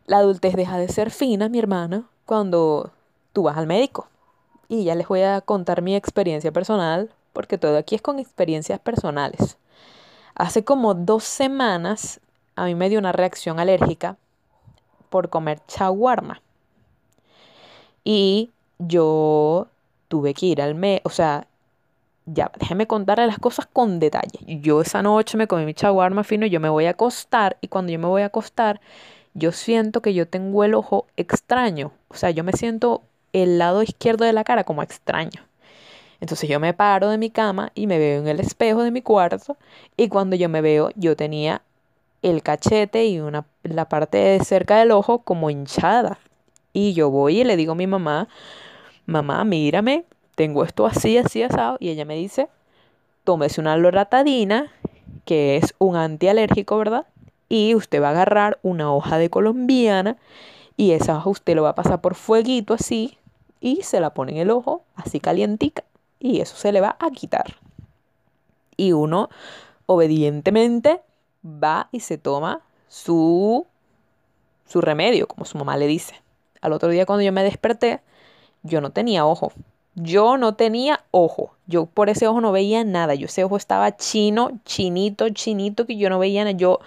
la 0.07 0.19
adultez 0.19 0.55
deja 0.55 0.79
de 0.79 0.89
ser 0.89 1.11
fina, 1.11 1.49
mi 1.49 1.59
hermana, 1.59 2.05
cuando 2.27 2.91
tú 3.33 3.45
vas 3.45 3.57
al 3.57 3.67
médico. 3.67 4.09
Y 4.69 4.85
ya 4.85 4.95
les 4.95 5.09
voy 5.09 5.23
a 5.23 5.41
contar 5.41 5.83
mi 5.83 5.95
experiencia 5.95 6.53
personal, 6.53 7.11
porque 7.33 7.59
todo 7.59 7.77
aquí 7.77 7.95
es 7.95 8.03
con 8.03 8.19
experiencias 8.19 8.81
personales. 8.81 9.59
Hace 10.35 10.65
como 10.65 10.95
dos 10.95 11.25
semanas 11.25 12.21
a 12.57 12.65
mí 12.65 12.75
me 12.75 12.89
dio 12.89 12.99
una 12.99 13.13
reacción 13.13 13.61
alérgica 13.61 14.17
por 15.11 15.29
comer 15.29 15.61
chaguarma. 15.67 16.41
Y 18.05 18.51
yo 18.79 19.69
tuve 20.09 20.35
que 20.35 20.47
ir 20.47 20.63
al 20.63 20.75
mes, 20.75 21.01
o 21.05 21.11
sea, 21.11 21.47
ya, 22.27 22.51
déjeme 22.59 22.87
contarle 22.87 23.27
las 23.27 23.39
cosas 23.39 23.67
con 23.73 23.99
detalle. 23.99 24.39
Yo 24.61 24.81
esa 24.81 25.03
noche 25.03 25.37
me 25.37 25.47
comí 25.47 25.65
mi 25.65 25.75
chaguarma 25.75 26.25
fino, 26.25 26.47
yo 26.47 26.61
me 26.61 26.69
voy 26.69 26.87
a 26.87 26.91
acostar 26.91 27.57
y 27.61 27.69
cuando 27.69 27.93
yo 27.93 27.99
me 27.99 28.07
voy 28.07 28.23
a 28.23 28.27
acostar, 28.27 28.81
yo 29.35 29.53
siento 29.53 30.03
que 30.03 30.15
yo 30.15 30.29
tengo 30.29 30.65
el 30.65 30.75
ojo 30.75 31.07
extraño, 31.17 31.93
o 32.09 32.15
sea, 32.15 32.31
yo 32.31 32.45
me 32.45 32.53
siento 32.53 33.03
el 33.33 33.59
lado 33.59 33.83
izquierdo 33.83 34.25
de 34.25 34.33
la 34.33 34.45
cara 34.45 34.65
como 34.65 34.83
extraño. 34.83 35.43
Entonces 36.21 36.49
yo 36.49 36.61
me 36.61 36.75
paro 36.75 37.11
de 37.11 37.19
mi 37.19 37.31
cama 37.31 37.73
y 37.75 37.87
me 37.87 37.99
veo 37.99 38.21
en 38.21 38.29
el 38.29 38.39
espejo 38.39 38.83
de 38.85 38.93
mi 38.93 39.03
cuarto 39.03 39.57
y 39.97 40.09
cuando 40.09 40.37
yo 40.37 40.49
me 40.49 40.61
veo 40.61 40.91
yo 40.95 41.17
tenía 41.17 41.63
el 42.23 42.43
cachete 42.43 43.07
y 43.07 43.19
una, 43.19 43.45
la 43.65 43.89
parte 43.89 44.19
de 44.19 44.45
cerca 44.45 44.79
del 44.79 44.93
ojo 44.93 45.19
como 45.19 45.51
hinchada. 45.51 46.19
Y 46.73 46.95
yo 46.95 47.11
voy 47.11 47.41
y 47.41 47.45
le 47.45 47.57
digo 47.57 47.73
a 47.73 47.75
mi 47.75 47.87
mamá, 47.87 48.29
mamá, 49.07 49.45
mírame, 49.45 50.05
tengo 50.37 50.65
esto 50.65 50.87
así, 50.87 51.19
así, 51.19 51.43
asado. 51.43 51.77
Y 51.81 51.91
ella 51.91 52.05
me 52.05 52.15
dice, 52.15 52.49
tómese 53.25 53.61
una 53.61 53.77
loratadina, 53.77 54.73
que 55.25 55.57
es 55.57 55.75
un 55.79 55.97
antialérgico, 55.97 56.79
¿verdad? 56.79 57.07
Y 57.53 57.75
usted 57.75 58.01
va 58.01 58.09
a 58.09 58.11
agarrar 58.13 58.59
una 58.63 58.95
hoja 58.95 59.19
de 59.19 59.29
colombiana 59.29 60.17
y 60.79 60.93
esa 60.93 61.19
hoja 61.19 61.29
usted 61.29 61.55
lo 61.55 61.65
va 61.65 61.69
a 61.69 61.75
pasar 61.75 62.01
por 62.01 62.15
fueguito 62.15 62.73
así 62.73 63.19
y 63.61 63.83
se 63.83 64.01
la 64.01 64.15
pone 64.15 64.33
en 64.33 64.39
el 64.39 64.51
ojo, 64.51 64.85
así 64.97 65.21
calientica, 65.21 65.85
y 66.19 66.41
eso 66.41 66.57
se 66.57 66.73
le 66.73 66.81
va 66.81 66.97
a 66.99 67.11
quitar. 67.11 67.57
Y 68.79 68.93
uno 68.93 69.29
obedientemente 69.85 71.03
va 71.45 71.91
y 71.93 72.01
se 72.01 72.17
toma 72.17 72.63
su, 72.89 73.67
su 74.65 74.81
remedio, 74.81 75.29
como 75.29 75.45
su 75.45 75.59
mamá 75.59 75.77
le 75.77 75.87
dice. 75.87 76.23
Al 76.63 76.73
otro 76.73 76.89
día 76.89 77.05
cuando 77.05 77.23
yo 77.23 77.33
me 77.33 77.45
desperté, 77.45 78.01
yo 78.63 78.81
no 78.81 78.93
tenía 78.93 79.27
ojo. 79.27 79.53
Yo 79.95 80.39
no 80.39 80.55
tenía 80.55 81.05
ojo. 81.11 81.53
Yo 81.67 81.85
por 81.85 82.09
ese 82.09 82.27
ojo 82.27 82.41
no 82.41 82.51
veía 82.51 82.83
nada. 82.83 83.15
Yo 83.15 83.27
ese 83.27 83.45
ojo 83.45 83.59
estaba 83.59 83.95
chino, 83.99 84.53
chinito, 84.65 85.29
chinito, 85.29 85.85
que 85.87 85.99
yo 85.99 86.09
no 86.09 86.19
veía 86.19 86.45
nada. 86.45 86.57
Yo, 86.57 86.81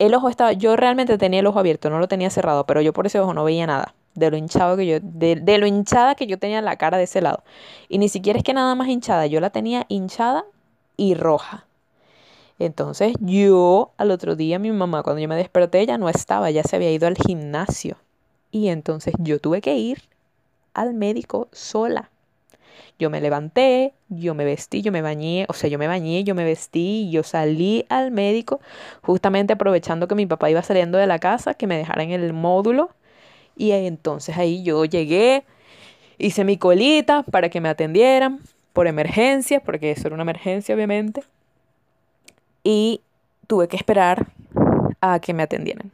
el 0.00 0.14
ojo 0.14 0.30
estaba, 0.30 0.52
yo 0.54 0.76
realmente 0.76 1.18
tenía 1.18 1.40
el 1.40 1.46
ojo 1.46 1.58
abierto, 1.58 1.90
no 1.90 1.98
lo 1.98 2.08
tenía 2.08 2.30
cerrado, 2.30 2.64
pero 2.64 2.80
yo 2.80 2.94
por 2.94 3.06
ese 3.06 3.20
ojo 3.20 3.34
no 3.34 3.44
veía 3.44 3.66
nada. 3.66 3.94
de 4.14 4.30
lo 4.30 4.36
hinchado 4.36 4.76
que 4.76 4.86
yo, 4.86 4.98
de, 5.00 5.58
lo 5.58 5.66
hinchada 5.66 6.14
que 6.14 6.26
yo 6.26 6.38
tenía 6.38 6.60
la 6.62 6.76
cara 6.76 6.96
de 6.98 7.04
ese 7.04 7.20
lado. 7.20 7.44
Y 7.88 7.98
ni 7.98 8.08
siquiera 8.08 8.38
es 8.38 8.44
que 8.44 8.54
nada 8.54 8.74
más 8.74 8.88
hinchada, 8.88 9.26
yo 9.26 9.40
la 9.40 9.50
tenía 9.50 9.84
hinchada 9.88 10.46
y 10.96 11.14
roja. 11.14 11.66
Entonces 12.58 13.14
yo 13.20 13.92
al 13.98 14.10
otro 14.10 14.36
día 14.36 14.58
mi 14.58 14.72
mamá 14.72 15.02
cuando 15.02 15.20
yo 15.20 15.28
me 15.28 15.36
desperté 15.36 15.84
ya 15.86 15.98
no 15.98 16.08
estaba, 16.08 16.50
ya 16.50 16.62
se 16.62 16.76
había 16.76 16.90
ido 16.90 17.06
al 17.06 17.16
gimnasio. 17.16 17.96
Y 18.50 18.68
entonces 18.68 19.14
yo 19.18 19.38
tuve 19.38 19.60
que 19.60 19.76
ir 19.76 20.02
al 20.72 20.94
médico 20.94 21.48
sola. 21.52 22.10
Yo 22.98 23.10
me 23.10 23.20
levanté, 23.20 23.94
yo 24.08 24.34
me 24.34 24.44
vestí, 24.44 24.82
yo 24.82 24.92
me 24.92 25.02
bañé, 25.02 25.46
o 25.48 25.52
sea, 25.52 25.70
yo 25.70 25.78
me 25.78 25.86
bañé, 25.86 26.24
yo 26.24 26.34
me 26.34 26.44
vestí, 26.44 27.10
yo 27.10 27.22
salí 27.22 27.86
al 27.88 28.10
médico, 28.10 28.60
justamente 29.02 29.52
aprovechando 29.52 30.08
que 30.08 30.14
mi 30.14 30.26
papá 30.26 30.50
iba 30.50 30.62
saliendo 30.62 30.98
de 30.98 31.06
la 31.06 31.18
casa, 31.18 31.54
que 31.54 31.66
me 31.66 31.76
dejara 31.76 32.02
en 32.02 32.10
el 32.10 32.32
módulo. 32.32 32.90
Y 33.56 33.72
entonces 33.72 34.36
ahí 34.38 34.62
yo 34.62 34.84
llegué, 34.84 35.44
hice 36.18 36.44
mi 36.44 36.56
colita 36.56 37.22
para 37.24 37.48
que 37.48 37.60
me 37.60 37.68
atendieran 37.68 38.40
por 38.72 38.86
emergencia, 38.86 39.60
porque 39.60 39.90
eso 39.90 40.08
era 40.08 40.14
una 40.14 40.22
emergencia 40.22 40.74
obviamente. 40.74 41.22
Y 42.62 43.00
tuve 43.46 43.68
que 43.68 43.76
esperar 43.76 44.28
a 45.00 45.18
que 45.18 45.34
me 45.34 45.42
atendieran. 45.42 45.90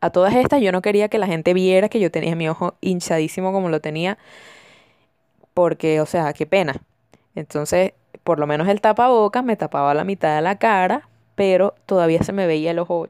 A 0.00 0.10
todas 0.10 0.34
estas 0.34 0.62
yo 0.62 0.72
no 0.72 0.80
quería 0.80 1.08
que 1.08 1.18
la 1.18 1.26
gente 1.26 1.52
viera 1.54 1.88
que 1.88 2.00
yo 2.00 2.10
tenía 2.10 2.34
mi 2.36 2.48
ojo 2.48 2.74
hinchadísimo 2.80 3.52
como 3.52 3.68
lo 3.68 3.80
tenía 3.80 4.16
porque, 5.60 6.00
o 6.00 6.06
sea, 6.06 6.32
qué 6.32 6.46
pena. 6.46 6.80
Entonces, 7.34 7.92
por 8.24 8.38
lo 8.38 8.46
menos 8.46 8.66
el 8.66 8.80
tapabocas 8.80 9.44
me 9.44 9.56
tapaba 9.56 9.92
la 9.92 10.04
mitad 10.04 10.34
de 10.34 10.40
la 10.40 10.56
cara, 10.56 11.06
pero 11.34 11.74
todavía 11.84 12.22
se 12.22 12.32
me 12.32 12.46
veía 12.46 12.70
el 12.70 12.78
ojo, 12.78 13.08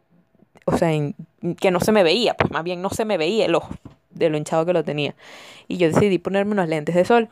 o 0.64 0.76
sea, 0.76 0.90
que 1.60 1.70
no 1.70 1.78
se 1.78 1.92
me 1.92 2.02
veía, 2.02 2.34
pues 2.34 2.50
más 2.50 2.64
bien 2.64 2.82
no 2.82 2.90
se 2.90 3.04
me 3.04 3.18
veía 3.18 3.46
el 3.46 3.54
ojo 3.54 3.70
de 4.10 4.30
lo 4.30 4.36
hinchado 4.36 4.66
que 4.66 4.72
lo 4.72 4.82
tenía. 4.82 5.14
Y 5.68 5.76
yo 5.76 5.92
decidí 5.92 6.18
ponerme 6.18 6.50
unos 6.50 6.68
lentes 6.68 6.96
de 6.96 7.04
sol. 7.04 7.28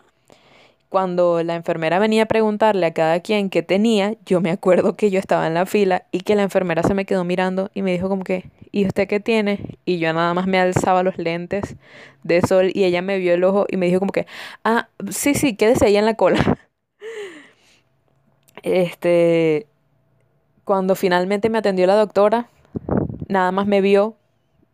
Cuando 0.89 1.43
la 1.43 1.55
enfermera 1.55 1.99
venía 1.99 2.23
a 2.23 2.27
preguntarle 2.27 2.87
a 2.87 2.95
cada 2.95 3.21
quien 3.21 3.51
qué 3.51 3.63
tenía, 3.63 4.15
yo 4.25 4.41
me 4.41 4.51
acuerdo 4.51 4.97
que 4.97 5.11
yo 5.11 5.19
estaba 5.19 5.47
en 5.47 5.53
la 5.55 5.67
fila 5.67 6.07
y 6.13 6.21
que 6.21 6.35
la 6.35 6.43
enfermera 6.43 6.83
se 6.83 6.95
me 6.95 7.05
quedó 7.05 7.25
mirando 7.25 7.71
y 7.75 7.83
me 7.83 7.93
dijo 7.93 8.09
como 8.09 8.25
que, 8.25 8.51
¿y 8.73 8.87
usted 8.87 9.07
qué 9.07 9.21
tiene? 9.21 9.79
Y 9.85 9.99
yo 9.99 10.13
nada 10.15 10.33
más 10.33 10.47
me 10.47 10.59
alzaba 10.59 11.03
los 11.03 11.19
lentes 11.19 11.77
de 12.23 12.41
sol 12.41 12.71
y 12.73 12.85
ella 12.85 13.03
me 13.03 13.19
vio 13.19 13.35
el 13.35 13.45
ojo 13.45 13.67
y 13.69 13.77
me 13.77 13.87
dijo 13.87 13.99
como 14.01 14.13
que, 14.13 14.27
ah, 14.65 14.89
sí, 15.11 15.35
sí, 15.35 15.57
quédese 15.57 15.87
ahí 15.87 15.97
en 15.97 16.07
la 16.07 16.15
cola. 16.15 16.59
Este, 18.65 19.69
cuando 20.65 20.97
finalmente 20.97 21.49
me 21.49 21.59
atendió 21.59 21.87
la 21.87 21.95
doctora, 21.95 22.49
nada 23.29 23.53
más 23.53 23.67
me 23.67 23.81
vio, 23.81 24.17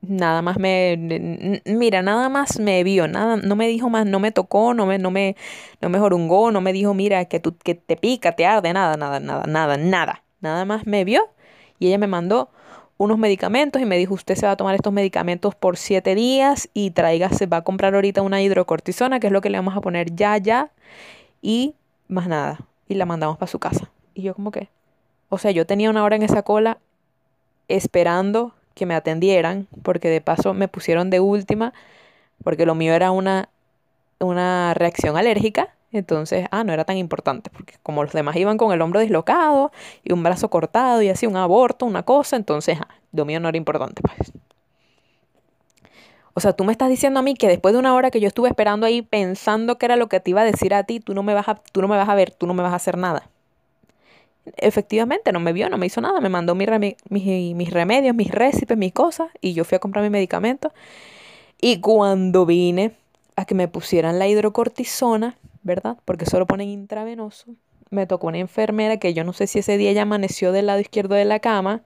nada 0.08 0.42
más 0.42 0.58
me, 0.58 1.60
mira, 1.64 2.02
nada 2.02 2.28
más 2.28 2.58
me 2.58 2.82
vio, 2.84 3.08
nada, 3.08 3.36
no 3.36 3.56
me 3.56 3.68
dijo 3.68 3.90
más, 3.90 4.06
no 4.06 4.20
me 4.20 4.32
tocó, 4.32 4.74
no 4.74 4.86
me, 4.86 4.98
no 4.98 5.10
me, 5.10 5.36
no 5.80 5.88
me 5.88 5.98
jorungó, 5.98 6.50
no 6.50 6.60
me 6.60 6.72
dijo, 6.72 6.94
mira, 6.94 7.24
que 7.26 7.40
tú, 7.40 7.56
que 7.56 7.74
te 7.74 7.96
pica, 7.96 8.32
te 8.32 8.46
arde, 8.46 8.72
nada, 8.72 8.96
nada, 8.96 9.20
nada, 9.20 9.46
nada, 9.46 9.76
nada. 9.76 10.22
Nada 10.40 10.64
más 10.64 10.86
me 10.86 11.04
vio 11.04 11.30
y 11.78 11.88
ella 11.88 11.98
me 11.98 12.06
mandó 12.06 12.50
unos 12.96 13.18
medicamentos 13.18 13.82
y 13.82 13.86
me 13.86 13.96
dijo, 13.96 14.14
usted 14.14 14.36
se 14.36 14.46
va 14.46 14.52
a 14.52 14.56
tomar 14.56 14.74
estos 14.74 14.92
medicamentos 14.92 15.54
por 15.54 15.76
siete 15.76 16.14
días 16.14 16.68
y 16.74 16.92
se 17.32 17.46
va 17.46 17.58
a 17.58 17.62
comprar 17.62 17.94
ahorita 17.94 18.22
una 18.22 18.42
hidrocortisona, 18.42 19.20
que 19.20 19.28
es 19.28 19.32
lo 19.32 19.40
que 19.40 19.50
le 19.50 19.58
vamos 19.58 19.76
a 19.76 19.80
poner 19.80 20.14
ya, 20.14 20.36
ya, 20.38 20.70
y 21.42 21.74
más 22.08 22.28
nada. 22.28 22.60
Y 22.88 22.94
la 22.94 23.06
mandamos 23.06 23.38
para 23.38 23.50
su 23.50 23.58
casa. 23.58 23.90
Y 24.14 24.22
yo 24.22 24.34
como 24.34 24.50
que, 24.50 24.68
o 25.28 25.38
sea, 25.38 25.50
yo 25.50 25.66
tenía 25.66 25.90
una 25.90 26.04
hora 26.04 26.16
en 26.16 26.22
esa 26.22 26.42
cola 26.42 26.78
esperando 27.68 28.54
que 28.74 28.86
me 28.86 28.94
atendieran, 28.94 29.68
porque 29.82 30.08
de 30.08 30.20
paso 30.20 30.54
me 30.54 30.68
pusieron 30.68 31.10
de 31.10 31.20
última, 31.20 31.72
porque 32.42 32.66
lo 32.66 32.74
mío 32.74 32.94
era 32.94 33.10
una, 33.10 33.48
una 34.18 34.74
reacción 34.74 35.16
alérgica. 35.16 35.74
Entonces, 35.92 36.48
ah, 36.50 36.64
no 36.64 36.72
era 36.72 36.84
tan 36.84 36.96
importante, 36.96 37.50
porque 37.50 37.74
como 37.84 38.02
los 38.02 38.12
demás 38.12 38.34
iban 38.34 38.58
con 38.58 38.72
el 38.72 38.82
hombro 38.82 38.98
dislocado 38.98 39.70
y 40.02 40.12
un 40.12 40.24
brazo 40.24 40.50
cortado 40.50 41.02
y 41.02 41.08
así 41.08 41.26
un 41.26 41.36
aborto, 41.36 41.86
una 41.86 42.02
cosa, 42.02 42.34
entonces, 42.34 42.78
ah, 42.80 42.88
lo 43.12 43.24
mío 43.24 43.38
no 43.38 43.48
era 43.48 43.56
importante, 43.56 44.02
pues. 44.02 44.32
O 46.34 46.40
sea, 46.40 46.52
tú 46.52 46.64
me 46.64 46.72
estás 46.72 46.88
diciendo 46.88 47.20
a 47.20 47.22
mí 47.22 47.34
que 47.34 47.46
después 47.46 47.72
de 47.72 47.78
una 47.78 47.94
hora 47.94 48.10
que 48.10 48.18
yo 48.18 48.26
estuve 48.26 48.48
esperando 48.48 48.86
ahí 48.86 49.02
pensando 49.02 49.78
que 49.78 49.86
era 49.86 49.94
lo 49.94 50.08
que 50.08 50.18
te 50.18 50.30
iba 50.30 50.40
a 50.40 50.44
decir 50.44 50.74
a 50.74 50.82
ti, 50.82 50.98
tú 50.98 51.14
no 51.14 51.22
me 51.22 51.32
vas 51.32 51.48
a, 51.48 51.54
tú 51.54 51.80
no 51.80 51.86
me 51.86 51.96
vas 51.96 52.08
a 52.08 52.14
ver, 52.16 52.32
tú 52.32 52.48
no 52.48 52.54
me 52.54 52.64
vas 52.64 52.72
a 52.72 52.76
hacer 52.76 52.98
nada. 52.98 53.30
Efectivamente, 54.56 55.32
no 55.32 55.40
me 55.40 55.52
vio, 55.52 55.70
no 55.70 55.78
me 55.78 55.86
hizo 55.86 56.00
nada, 56.00 56.20
me 56.20 56.28
mandó 56.28 56.54
mis, 56.54 56.68
mis 57.08 57.70
remedios, 57.70 58.14
mis 58.14 58.30
récipes, 58.30 58.76
mis 58.76 58.92
cosas, 58.92 59.28
y 59.40 59.54
yo 59.54 59.64
fui 59.64 59.76
a 59.76 59.78
comprar 59.78 60.02
mi 60.02 60.10
medicamento. 60.10 60.72
Y 61.60 61.80
cuando 61.80 62.44
vine 62.44 62.94
a 63.36 63.44
que 63.46 63.54
me 63.54 63.68
pusieran 63.68 64.18
la 64.18 64.28
hidrocortisona, 64.28 65.36
¿verdad? 65.62 65.96
Porque 66.04 66.26
solo 66.26 66.46
ponen 66.46 66.68
intravenoso. 66.68 67.54
Me 67.90 68.06
tocó 68.06 68.26
una 68.26 68.38
enfermera 68.38 68.98
que 68.98 69.14
yo 69.14 69.24
no 69.24 69.32
sé 69.32 69.46
si 69.46 69.60
ese 69.60 69.78
día 69.78 69.90
ella 69.90 70.02
amaneció 70.02 70.52
del 70.52 70.66
lado 70.66 70.80
izquierdo 70.80 71.14
de 71.14 71.24
la 71.24 71.40
cama, 71.40 71.82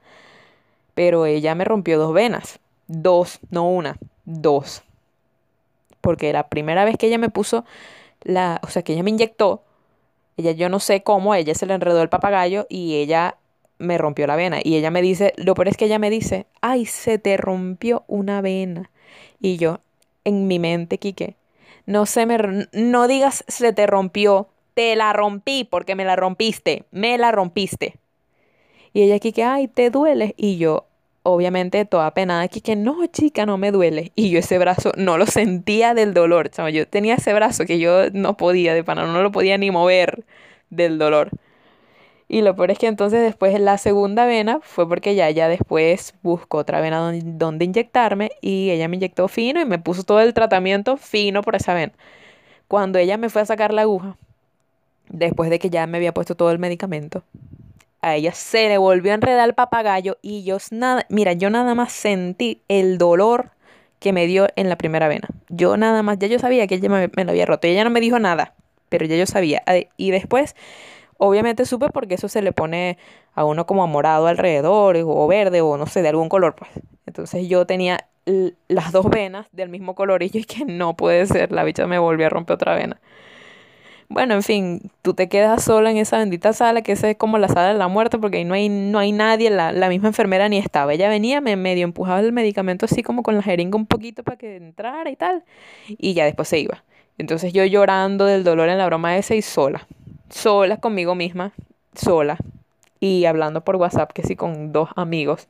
pero 0.94 1.26
ella 1.26 1.54
me 1.54 1.64
rompió 1.64 1.98
dos 1.98 2.12
venas. 2.12 2.58
Dos, 2.88 3.38
no 3.50 3.68
una, 3.68 3.98
dos. 4.24 4.82
Porque 6.00 6.32
la 6.32 6.48
primera 6.48 6.84
vez 6.84 6.96
que 6.96 7.06
ella 7.06 7.18
me 7.18 7.28
puso 7.28 7.64
la, 8.22 8.60
o 8.64 8.68
sea, 8.68 8.82
que 8.82 8.94
ella 8.94 9.02
me 9.02 9.10
inyectó, 9.10 9.62
ella 10.38 10.52
yo 10.52 10.68
no 10.68 10.80
sé 10.80 11.02
cómo, 11.02 11.34
ella 11.34 11.54
se 11.54 11.66
le 11.66 11.74
enredó 11.74 12.00
el 12.00 12.08
papagayo 12.08 12.66
y 12.68 12.96
ella 12.96 13.36
me 13.78 13.98
rompió 13.98 14.26
la 14.26 14.36
vena. 14.36 14.58
Y 14.62 14.76
ella 14.76 14.90
me 14.90 15.02
dice, 15.02 15.34
lo 15.36 15.54
peor 15.54 15.68
es 15.68 15.76
que 15.76 15.86
ella 15.86 15.98
me 15.98 16.10
dice, 16.10 16.46
ay, 16.60 16.86
se 16.86 17.18
te 17.18 17.36
rompió 17.36 18.04
una 18.06 18.40
vena. 18.40 18.90
Y 19.40 19.56
yo, 19.56 19.80
en 20.24 20.46
mi 20.46 20.58
mente, 20.58 20.98
Quique, 20.98 21.36
no 21.86 22.06
se 22.06 22.26
me, 22.26 22.38
no 22.72 23.08
digas 23.08 23.44
se 23.48 23.72
te 23.72 23.86
rompió, 23.86 24.48
te 24.74 24.94
la 24.94 25.12
rompí 25.12 25.64
porque 25.64 25.94
me 25.94 26.04
la 26.04 26.16
rompiste, 26.16 26.84
me 26.92 27.18
la 27.18 27.32
rompiste. 27.32 27.96
Y 28.92 29.02
ella 29.02 29.16
aquí 29.16 29.32
que, 29.32 29.44
ay, 29.44 29.68
te 29.68 29.90
duele. 29.90 30.34
Y 30.36 30.58
yo, 30.58 30.86
obviamente, 31.22 31.84
toda 31.84 32.12
penada 32.14 32.42
aquí 32.42 32.60
que, 32.60 32.76
no, 32.76 33.06
chica, 33.06 33.46
no 33.46 33.58
me 33.58 33.72
duele. 33.72 34.12
Y 34.14 34.30
yo 34.30 34.38
ese 34.38 34.58
brazo 34.58 34.92
no 34.96 35.18
lo 35.18 35.26
sentía 35.26 35.94
del 35.94 36.14
dolor. 36.14 36.50
Yo 36.72 36.86
tenía 36.88 37.14
ese 37.16 37.32
brazo 37.34 37.64
que 37.66 37.78
yo 37.78 38.10
no 38.12 38.36
podía, 38.36 38.74
de 38.74 38.84
pana, 38.84 39.06
no 39.06 39.22
lo 39.22 39.32
podía 39.32 39.58
ni 39.58 39.70
mover 39.70 40.24
del 40.70 40.98
dolor. 40.98 41.30
Y 42.28 42.42
lo 42.42 42.54
peor 42.54 42.70
es 42.70 42.78
que 42.78 42.86
entonces 42.86 43.22
después 43.22 43.58
la 43.58 43.78
segunda 43.78 44.26
vena 44.26 44.60
fue 44.62 44.86
porque 44.86 45.14
ya 45.14 45.30
ya 45.30 45.48
después 45.48 46.14
buscó 46.22 46.58
otra 46.58 46.80
vena 46.80 46.98
donde, 46.98 47.22
donde, 47.24 47.64
inyectarme 47.64 48.30
y 48.42 48.70
ella 48.70 48.86
me 48.86 48.96
inyectó 48.96 49.28
fino 49.28 49.60
y 49.62 49.64
me 49.64 49.78
puso 49.78 50.04
todo 50.04 50.20
el 50.20 50.34
tratamiento 50.34 50.98
fino 50.98 51.42
por 51.42 51.56
esa 51.56 51.72
vena. 51.72 51.92
Cuando 52.68 52.98
ella 52.98 53.16
me 53.16 53.30
fue 53.30 53.42
a 53.42 53.46
sacar 53.46 53.72
la 53.72 53.82
aguja, 53.82 54.16
después 55.08 55.50
de 55.50 55.58
que 55.58 55.70
ya 55.70 55.86
me 55.86 55.98
había 55.98 56.14
puesto 56.14 56.34
todo 56.36 56.50
el 56.50 56.58
medicamento, 56.58 57.22
a 58.00 58.14
ella 58.14 58.32
se 58.32 58.68
le 58.68 58.78
volvió 58.78 59.12
a 59.12 59.16
enredar 59.16 59.48
el 59.48 59.54
papagayo 59.54 60.18
y 60.22 60.44
yo 60.44 60.58
nada, 60.70 61.04
mira, 61.08 61.32
yo 61.32 61.50
nada 61.50 61.74
más 61.74 61.92
sentí 61.92 62.62
el 62.68 62.98
dolor 62.98 63.50
que 63.98 64.12
me 64.12 64.26
dio 64.26 64.48
en 64.56 64.68
la 64.68 64.76
primera 64.76 65.08
vena. 65.08 65.28
Yo 65.48 65.76
nada 65.76 66.02
más, 66.02 66.18
ya 66.18 66.28
yo 66.28 66.38
sabía 66.38 66.66
que 66.66 66.76
ella 66.76 66.88
me, 66.88 67.24
lo 67.24 67.30
había 67.30 67.46
roto. 67.46 67.66
ella 67.66 67.84
no 67.84 67.90
me 67.90 68.00
dijo 68.00 68.18
nada, 68.18 68.54
pero 68.88 69.06
ya 69.06 69.16
yo 69.16 69.26
sabía. 69.26 69.62
Y 69.96 70.10
después 70.12 70.54
Obviamente 71.18 71.66
supe 71.66 71.88
porque 71.90 72.14
eso 72.14 72.28
se 72.28 72.42
le 72.42 72.52
pone 72.52 72.96
a 73.34 73.44
uno 73.44 73.66
como 73.66 73.86
morado 73.88 74.28
alrededor 74.28 74.96
o 75.04 75.26
verde 75.26 75.60
o 75.60 75.76
no 75.76 75.86
sé, 75.86 76.00
de 76.00 76.08
algún 76.08 76.28
color, 76.28 76.54
pues. 76.54 76.70
Entonces 77.06 77.48
yo 77.48 77.66
tenía 77.66 78.08
las 78.68 78.92
dos 78.92 79.10
venas 79.10 79.48
del 79.50 79.68
mismo 79.68 79.94
color 79.94 80.22
y 80.22 80.30
yo 80.30 80.40
que 80.46 80.64
no 80.64 80.96
puede 80.96 81.26
ser, 81.26 81.50
la 81.50 81.64
bicha 81.64 81.86
me 81.86 81.98
volvió 81.98 82.26
a 82.26 82.30
romper 82.30 82.54
otra 82.54 82.76
vena. 82.76 83.00
Bueno, 84.10 84.34
en 84.34 84.42
fin, 84.42 84.90
tú 85.02 85.12
te 85.12 85.28
quedas 85.28 85.64
sola 85.64 85.90
en 85.90 85.98
esa 85.98 86.18
bendita 86.18 86.54
sala, 86.54 86.80
que 86.82 86.92
esa 86.92 87.10
es 87.10 87.16
como 87.16 87.36
la 87.38 87.48
sala 87.48 87.68
de 87.68 87.78
la 87.78 87.88
muerte, 87.88 88.18
porque 88.18 88.38
ahí 88.38 88.44
no 88.44 88.54
hay, 88.54 88.68
no 88.70 88.98
hay 88.98 89.12
nadie, 89.12 89.50
la, 89.50 89.70
la 89.72 89.88
misma 89.90 90.08
enfermera 90.08 90.48
ni 90.48 90.56
estaba. 90.56 90.94
Ella 90.94 91.10
venía, 91.10 91.42
me 91.42 91.56
medio 91.56 91.84
empujaba 91.84 92.20
el 92.20 92.32
medicamento 92.32 92.86
así 92.86 93.02
como 93.02 93.22
con 93.22 93.36
la 93.36 93.42
jeringa 93.42 93.76
un 93.76 93.86
poquito 93.86 94.22
para 94.22 94.38
que 94.38 94.56
entrara 94.56 95.10
y 95.10 95.16
tal, 95.16 95.44
y 95.88 96.14
ya 96.14 96.24
después 96.24 96.48
se 96.48 96.58
iba. 96.58 96.84
Entonces 97.18 97.52
yo 97.52 97.64
llorando 97.66 98.24
del 98.24 98.44
dolor 98.44 98.68
en 98.70 98.78
la 98.78 98.86
broma 98.86 99.16
esa 99.18 99.34
y 99.34 99.42
sola 99.42 99.86
sola 100.30 100.78
conmigo 100.78 101.14
misma, 101.14 101.52
sola, 101.94 102.38
y 103.00 103.24
hablando 103.26 103.62
por 103.64 103.76
WhatsApp, 103.76 104.12
que 104.12 104.22
sí, 104.22 104.36
con 104.36 104.72
dos 104.72 104.90
amigos. 104.96 105.48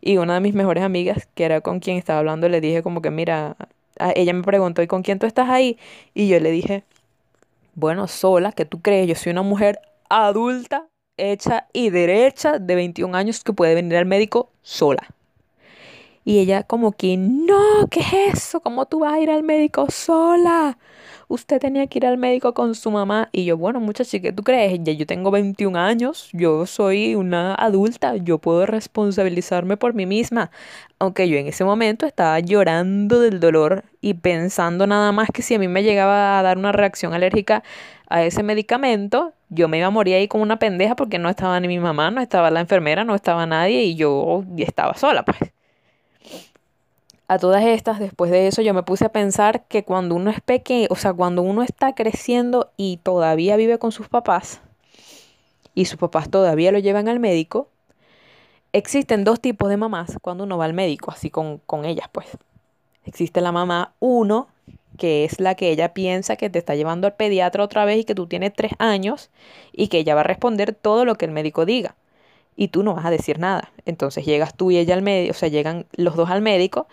Y 0.00 0.18
una 0.18 0.34
de 0.34 0.40
mis 0.40 0.54
mejores 0.54 0.84
amigas, 0.84 1.28
que 1.34 1.44
era 1.44 1.60
con 1.60 1.80
quien 1.80 1.96
estaba 1.98 2.20
hablando, 2.20 2.48
le 2.48 2.60
dije 2.60 2.82
como 2.82 3.02
que, 3.02 3.10
mira, 3.10 3.56
ella 4.16 4.32
me 4.32 4.42
preguntó, 4.42 4.82
¿y 4.82 4.86
con 4.86 5.02
quién 5.02 5.18
tú 5.18 5.26
estás 5.26 5.48
ahí? 5.50 5.78
Y 6.14 6.28
yo 6.28 6.40
le 6.40 6.50
dije, 6.50 6.84
bueno, 7.74 8.06
sola, 8.08 8.52
que 8.52 8.64
tú 8.64 8.80
crees? 8.80 9.08
Yo 9.08 9.14
soy 9.14 9.32
una 9.32 9.42
mujer 9.42 9.80
adulta, 10.08 10.88
hecha 11.16 11.68
y 11.72 11.90
derecha 11.90 12.58
de 12.58 12.74
21 12.74 13.16
años 13.16 13.42
que 13.44 13.52
puede 13.52 13.74
venir 13.74 13.96
al 13.96 14.06
médico 14.06 14.50
sola. 14.62 15.08
Y 16.24 16.38
ella 16.38 16.62
como 16.62 16.92
que, 16.92 17.16
no, 17.16 17.88
¿qué 17.90 18.00
es 18.00 18.34
eso? 18.34 18.60
¿Cómo 18.60 18.86
tú 18.86 19.00
vas 19.00 19.14
a 19.14 19.20
ir 19.20 19.30
al 19.30 19.42
médico 19.42 19.90
sola? 19.90 20.78
Usted 21.28 21.60
tenía 21.60 21.86
que 21.86 21.98
ir 21.98 22.06
al 22.06 22.18
médico 22.18 22.54
con 22.54 22.74
su 22.74 22.90
mamá. 22.90 23.28
Y 23.32 23.44
yo, 23.44 23.56
bueno, 23.56 23.80
muchacha, 23.80 24.20
¿qué 24.20 24.32
tú 24.32 24.42
crees? 24.42 24.78
Ya 24.82 24.92
yo 24.92 25.06
tengo 25.06 25.30
21 25.30 25.76
años, 25.76 26.28
yo 26.32 26.66
soy 26.66 27.14
una 27.14 27.54
adulta, 27.54 28.16
yo 28.16 28.38
puedo 28.38 28.66
responsabilizarme 28.66 29.76
por 29.76 29.94
mí 29.94 30.06
misma. 30.06 30.50
Aunque 30.98 31.28
yo 31.28 31.38
en 31.38 31.48
ese 31.48 31.64
momento 31.64 32.06
estaba 32.06 32.38
llorando 32.40 33.18
del 33.20 33.40
dolor 33.40 33.84
y 34.00 34.14
pensando 34.14 34.86
nada 34.86 35.10
más 35.12 35.28
que 35.32 35.42
si 35.42 35.54
a 35.54 35.58
mí 35.58 35.68
me 35.68 35.82
llegaba 35.82 36.38
a 36.38 36.42
dar 36.42 36.58
una 36.58 36.72
reacción 36.72 37.14
alérgica 37.14 37.62
a 38.08 38.24
ese 38.24 38.42
medicamento, 38.42 39.32
yo 39.48 39.68
me 39.68 39.78
iba 39.78 39.86
a 39.88 39.90
morir 39.90 40.14
ahí 40.16 40.28
como 40.28 40.42
una 40.42 40.58
pendeja 40.58 40.96
porque 40.96 41.18
no 41.18 41.28
estaba 41.30 41.58
ni 41.60 41.68
mi 41.68 41.78
mamá, 41.80 42.10
no 42.10 42.20
estaba 42.20 42.50
la 42.50 42.60
enfermera, 42.60 43.04
no 43.04 43.14
estaba 43.14 43.46
nadie 43.46 43.84
y 43.84 43.94
yo 43.96 44.44
estaba 44.58 44.94
sola, 44.94 45.24
pues. 45.24 45.51
A 47.28 47.38
todas 47.38 47.64
estas, 47.64 47.98
después 47.98 48.30
de 48.30 48.46
eso, 48.46 48.62
yo 48.62 48.74
me 48.74 48.82
puse 48.82 49.06
a 49.06 49.12
pensar 49.12 49.64
que 49.66 49.84
cuando 49.84 50.14
uno 50.14 50.30
es 50.30 50.40
pequeño, 50.40 50.88
o 50.90 50.96
sea, 50.96 51.12
cuando 51.12 51.42
uno 51.42 51.62
está 51.62 51.94
creciendo 51.94 52.70
y 52.76 52.98
todavía 52.98 53.56
vive 53.56 53.78
con 53.78 53.92
sus 53.92 54.08
papás, 54.08 54.60
y 55.74 55.86
sus 55.86 55.98
papás 55.98 56.28
todavía 56.30 56.72
lo 56.72 56.78
llevan 56.78 57.08
al 57.08 57.20
médico, 57.20 57.68
existen 58.72 59.24
dos 59.24 59.40
tipos 59.40 59.68
de 59.70 59.76
mamás 59.76 60.18
cuando 60.20 60.44
uno 60.44 60.58
va 60.58 60.66
al 60.66 60.74
médico, 60.74 61.10
así 61.10 61.30
con, 61.30 61.58
con 61.58 61.84
ellas, 61.84 62.08
pues. 62.12 62.26
Existe 63.04 63.40
la 63.40 63.50
mamá 63.50 63.94
uno, 63.98 64.48
que 64.98 65.24
es 65.24 65.40
la 65.40 65.54
que 65.54 65.70
ella 65.70 65.94
piensa 65.94 66.36
que 66.36 66.50
te 66.50 66.58
está 66.58 66.74
llevando 66.74 67.06
al 67.06 67.14
pediatra 67.14 67.64
otra 67.64 67.84
vez 67.84 68.00
y 68.00 68.04
que 68.04 68.14
tú 68.14 68.26
tienes 68.26 68.52
tres 68.52 68.72
años 68.78 69.30
y 69.72 69.88
que 69.88 69.98
ella 69.98 70.14
va 70.14 70.20
a 70.20 70.24
responder 70.24 70.74
todo 70.74 71.04
lo 71.04 71.16
que 71.16 71.24
el 71.24 71.32
médico 71.32 71.64
diga 71.64 71.96
y 72.56 72.68
tú 72.68 72.82
no 72.82 72.94
vas 72.94 73.04
a 73.06 73.10
decir 73.10 73.38
nada. 73.38 73.72
Entonces 73.86 74.24
llegas 74.24 74.54
tú 74.54 74.70
y 74.70 74.78
ella 74.78 74.94
al 74.94 75.02
médico, 75.02 75.32
o 75.32 75.34
sea, 75.34 75.48
llegan 75.48 75.86
los 75.92 76.16
dos 76.16 76.30
al 76.30 76.42
médico 76.42 76.86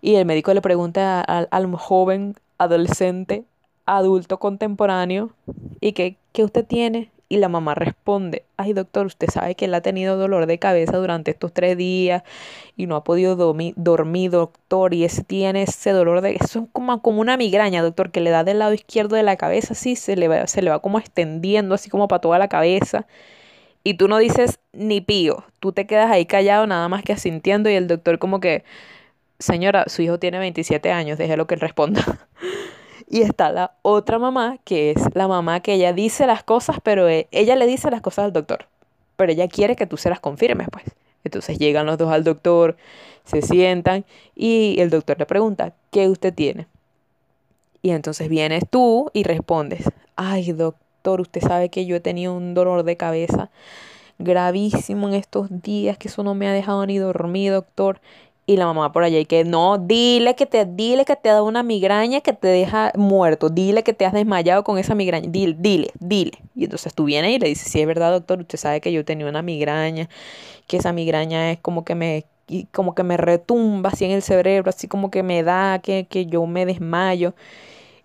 y 0.00 0.16
el 0.16 0.26
médico 0.26 0.54
le 0.54 0.60
pregunta 0.62 1.20
al, 1.20 1.48
al 1.50 1.74
joven, 1.76 2.36
adolescente, 2.58 3.44
adulto 3.86 4.38
contemporáneo, 4.38 5.30
¿y 5.80 5.92
qué, 5.92 6.16
qué 6.32 6.44
usted 6.44 6.64
tiene? 6.66 7.10
Y 7.30 7.36
la 7.38 7.48
mamá 7.50 7.74
responde, 7.74 8.44
ay 8.56 8.72
doctor, 8.72 9.04
usted 9.06 9.28
sabe 9.30 9.54
que 9.54 9.66
él 9.66 9.74
ha 9.74 9.82
tenido 9.82 10.16
dolor 10.16 10.46
de 10.46 10.58
cabeza 10.58 10.96
durante 10.96 11.30
estos 11.30 11.52
tres 11.52 11.76
días 11.76 12.22
y 12.76 12.86
no 12.86 12.96
ha 12.96 13.04
podido 13.04 13.36
dormir, 13.36 14.30
doctor, 14.30 14.94
y 14.94 15.04
ese 15.04 15.24
tiene 15.24 15.62
ese 15.64 15.90
dolor 15.90 16.22
de... 16.22 16.36
Eso 16.40 16.60
es 16.60 16.64
como, 16.72 17.02
como 17.02 17.20
una 17.20 17.36
migraña, 17.36 17.82
doctor, 17.82 18.10
que 18.12 18.20
le 18.22 18.30
da 18.30 18.44
del 18.44 18.60
lado 18.60 18.72
izquierdo 18.72 19.16
de 19.16 19.22
la 19.24 19.36
cabeza, 19.36 19.74
así 19.74 19.94
se 19.94 20.16
le 20.16 20.28
va, 20.28 20.46
se 20.46 20.62
le 20.62 20.70
va 20.70 20.80
como 20.80 20.98
extendiendo, 20.98 21.74
así 21.74 21.90
como 21.90 22.08
para 22.08 22.20
toda 22.20 22.38
la 22.38 22.48
cabeza. 22.48 23.06
Y 23.88 23.94
tú 23.94 24.06
no 24.06 24.18
dices 24.18 24.60
ni 24.74 25.00
pío, 25.00 25.44
tú 25.60 25.72
te 25.72 25.86
quedas 25.86 26.10
ahí 26.10 26.26
callado 26.26 26.66
nada 26.66 26.90
más 26.90 27.02
que 27.02 27.14
asintiendo 27.14 27.70
y 27.70 27.74
el 27.74 27.86
doctor 27.86 28.18
como 28.18 28.38
que, 28.38 28.62
señora, 29.38 29.84
su 29.86 30.02
hijo 30.02 30.18
tiene 30.18 30.38
27 30.38 30.92
años, 30.92 31.16
déjelo 31.16 31.46
que 31.46 31.54
él 31.54 31.60
responda. 31.62 32.04
Y 33.08 33.22
está 33.22 33.50
la 33.50 33.78
otra 33.80 34.18
mamá, 34.18 34.58
que 34.64 34.90
es 34.90 35.02
la 35.14 35.26
mamá 35.26 35.60
que 35.60 35.72
ella 35.72 35.94
dice 35.94 36.26
las 36.26 36.42
cosas, 36.42 36.76
pero 36.82 37.08
e, 37.08 37.28
ella 37.30 37.56
le 37.56 37.66
dice 37.66 37.90
las 37.90 38.02
cosas 38.02 38.26
al 38.26 38.34
doctor. 38.34 38.66
Pero 39.16 39.32
ella 39.32 39.48
quiere 39.48 39.74
que 39.74 39.86
tú 39.86 39.96
se 39.96 40.10
las 40.10 40.20
confirmes, 40.20 40.68
pues. 40.70 40.84
Entonces 41.24 41.58
llegan 41.58 41.86
los 41.86 41.96
dos 41.96 42.12
al 42.12 42.24
doctor, 42.24 42.76
se 43.24 43.40
sientan 43.40 44.04
y 44.34 44.76
el 44.80 44.90
doctor 44.90 45.18
le 45.18 45.24
pregunta, 45.24 45.72
¿qué 45.90 46.10
usted 46.10 46.34
tiene? 46.34 46.66
Y 47.80 47.92
entonces 47.92 48.28
vienes 48.28 48.64
tú 48.68 49.10
y 49.14 49.22
respondes, 49.22 49.88
ay 50.14 50.52
doctor, 50.52 50.87
usted 51.14 51.40
sabe 51.40 51.68
que 51.68 51.86
yo 51.86 51.96
he 51.96 52.00
tenido 52.00 52.34
un 52.34 52.54
dolor 52.54 52.82
de 52.84 52.96
cabeza 52.96 53.50
gravísimo 54.18 55.08
en 55.08 55.14
estos 55.14 55.48
días, 55.62 55.96
que 55.98 56.08
eso 56.08 56.22
no 56.22 56.34
me 56.34 56.48
ha 56.48 56.52
dejado 56.52 56.84
ni 56.86 56.98
dormir, 56.98 57.52
doctor. 57.52 58.00
Y 58.46 58.56
la 58.56 58.64
mamá 58.64 58.92
por 58.92 59.04
allá 59.04 59.18
y 59.18 59.26
que 59.26 59.44
no, 59.44 59.76
dile 59.76 60.34
que 60.34 60.46
te, 60.46 60.64
dile 60.64 61.04
que 61.04 61.16
te 61.16 61.28
ha 61.28 61.34
dado 61.34 61.44
una 61.44 61.62
migraña 61.62 62.22
que 62.22 62.32
te 62.32 62.48
deja 62.48 62.92
muerto, 62.96 63.50
dile 63.50 63.82
que 63.82 63.92
te 63.92 64.06
has 64.06 64.14
desmayado 64.14 64.64
con 64.64 64.78
esa 64.78 64.94
migraña, 64.94 65.28
dile, 65.30 65.54
dile, 65.58 65.90
dile. 66.00 66.32
Y 66.54 66.64
entonces 66.64 66.94
tú 66.94 67.04
vienes 67.04 67.32
y 67.32 67.38
le 67.38 67.48
dices, 67.48 67.70
sí 67.70 67.78
es 67.80 67.86
verdad 67.86 68.10
doctor, 68.10 68.40
usted 68.40 68.58
sabe 68.58 68.80
que 68.80 68.90
yo 68.90 69.04
tenía 69.04 69.26
una 69.28 69.42
migraña, 69.42 70.08
que 70.66 70.78
esa 70.78 70.92
migraña 70.94 71.52
es 71.52 71.58
como 71.60 71.84
que 71.84 71.94
me, 71.94 72.24
como 72.72 72.94
que 72.94 73.02
me 73.02 73.18
retumba 73.18 73.90
así 73.90 74.06
en 74.06 74.12
el 74.12 74.22
cerebro, 74.22 74.70
así 74.70 74.88
como 74.88 75.10
que 75.10 75.22
me 75.22 75.42
da, 75.42 75.80
que, 75.80 76.06
que 76.08 76.26
yo 76.26 76.46
me 76.46 76.66
desmayo. 76.66 77.34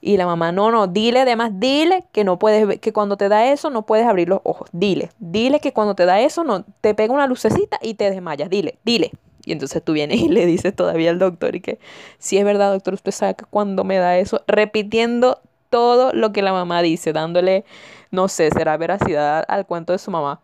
Y 0.06 0.18
la 0.18 0.26
mamá, 0.26 0.52
no, 0.52 0.70
no, 0.70 0.88
dile 0.88 1.22
además, 1.22 1.52
dile 1.62 2.04
que 2.12 2.26
no 2.26 2.38
puedes, 2.38 2.78
que 2.82 2.92
cuando 2.92 3.16
te 3.16 3.30
da 3.30 3.50
eso 3.54 3.70
no 3.70 3.86
puedes 3.86 4.06
abrir 4.06 4.28
los 4.28 4.42
ojos. 4.44 4.68
Dile, 4.74 5.12
dile 5.18 5.62
que 5.62 5.72
cuando 5.72 5.96
te 5.96 6.06
da 6.06 6.20
eso 6.20 6.44
no, 6.44 6.66
te 6.82 6.94
pega 6.94 7.14
una 7.14 7.26
lucecita 7.26 7.80
y 7.82 7.94
te 7.94 8.12
desmayas. 8.12 8.50
Dile, 8.50 8.78
dile. 8.84 9.12
Y 9.46 9.54
entonces 9.54 9.82
tú 9.82 9.94
vienes 9.94 10.20
y 10.20 10.28
le 10.28 10.46
dices 10.46 10.76
todavía 10.76 11.10
al 11.10 11.20
doctor 11.20 11.56
y 11.56 11.62
que 11.62 11.80
si 12.18 12.38
es 12.38 12.44
verdad, 12.44 12.74
doctor, 12.74 12.96
usted 12.96 13.14
sabe 13.14 13.36
que 13.36 13.46
cuando 13.46 13.86
me 13.86 13.98
da 13.98 14.18
eso, 14.18 14.44
repitiendo 14.46 15.40
todo 15.70 16.12
lo 16.12 16.34
que 16.34 16.42
la 16.42 16.52
mamá 16.52 16.82
dice, 16.82 17.14
dándole, 17.14 17.64
no 18.12 18.28
sé, 18.28 18.52
será 18.52 18.76
veracidad 18.76 19.46
al 19.48 19.66
cuento 19.66 19.94
de 19.94 20.00
su 20.00 20.12
mamá. 20.12 20.42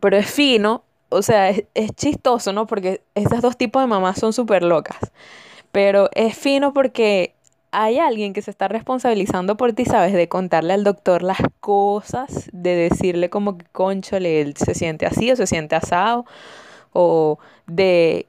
Pero 0.00 0.16
es 0.16 0.30
fino, 0.30 0.84
o 1.10 1.20
sea, 1.20 1.50
es, 1.50 1.64
es 1.74 1.90
chistoso, 1.94 2.54
¿no? 2.54 2.66
Porque 2.66 3.02
estos 3.14 3.42
dos 3.42 3.58
tipos 3.58 3.82
de 3.82 3.88
mamás 3.88 4.18
son 4.18 4.32
súper 4.32 4.62
locas. 4.62 5.12
Pero 5.70 6.08
es 6.14 6.34
fino 6.34 6.72
porque 6.72 7.34
hay 7.70 7.98
alguien 7.98 8.32
que 8.32 8.42
se 8.42 8.50
está 8.50 8.68
responsabilizando 8.68 9.56
por 9.56 9.72
ti, 9.72 9.84
¿sabes? 9.84 10.12
De 10.12 10.28
contarle 10.28 10.72
al 10.72 10.84
doctor 10.84 11.22
las 11.22 11.38
cosas, 11.60 12.48
de 12.52 12.74
decirle 12.74 13.30
como 13.30 13.58
que, 13.58 13.66
conchole, 13.72 14.40
él 14.40 14.54
se 14.56 14.74
siente 14.74 15.06
así 15.06 15.30
o 15.30 15.36
se 15.36 15.46
siente 15.46 15.76
asado 15.76 16.24
o 16.92 17.38
de 17.66 18.26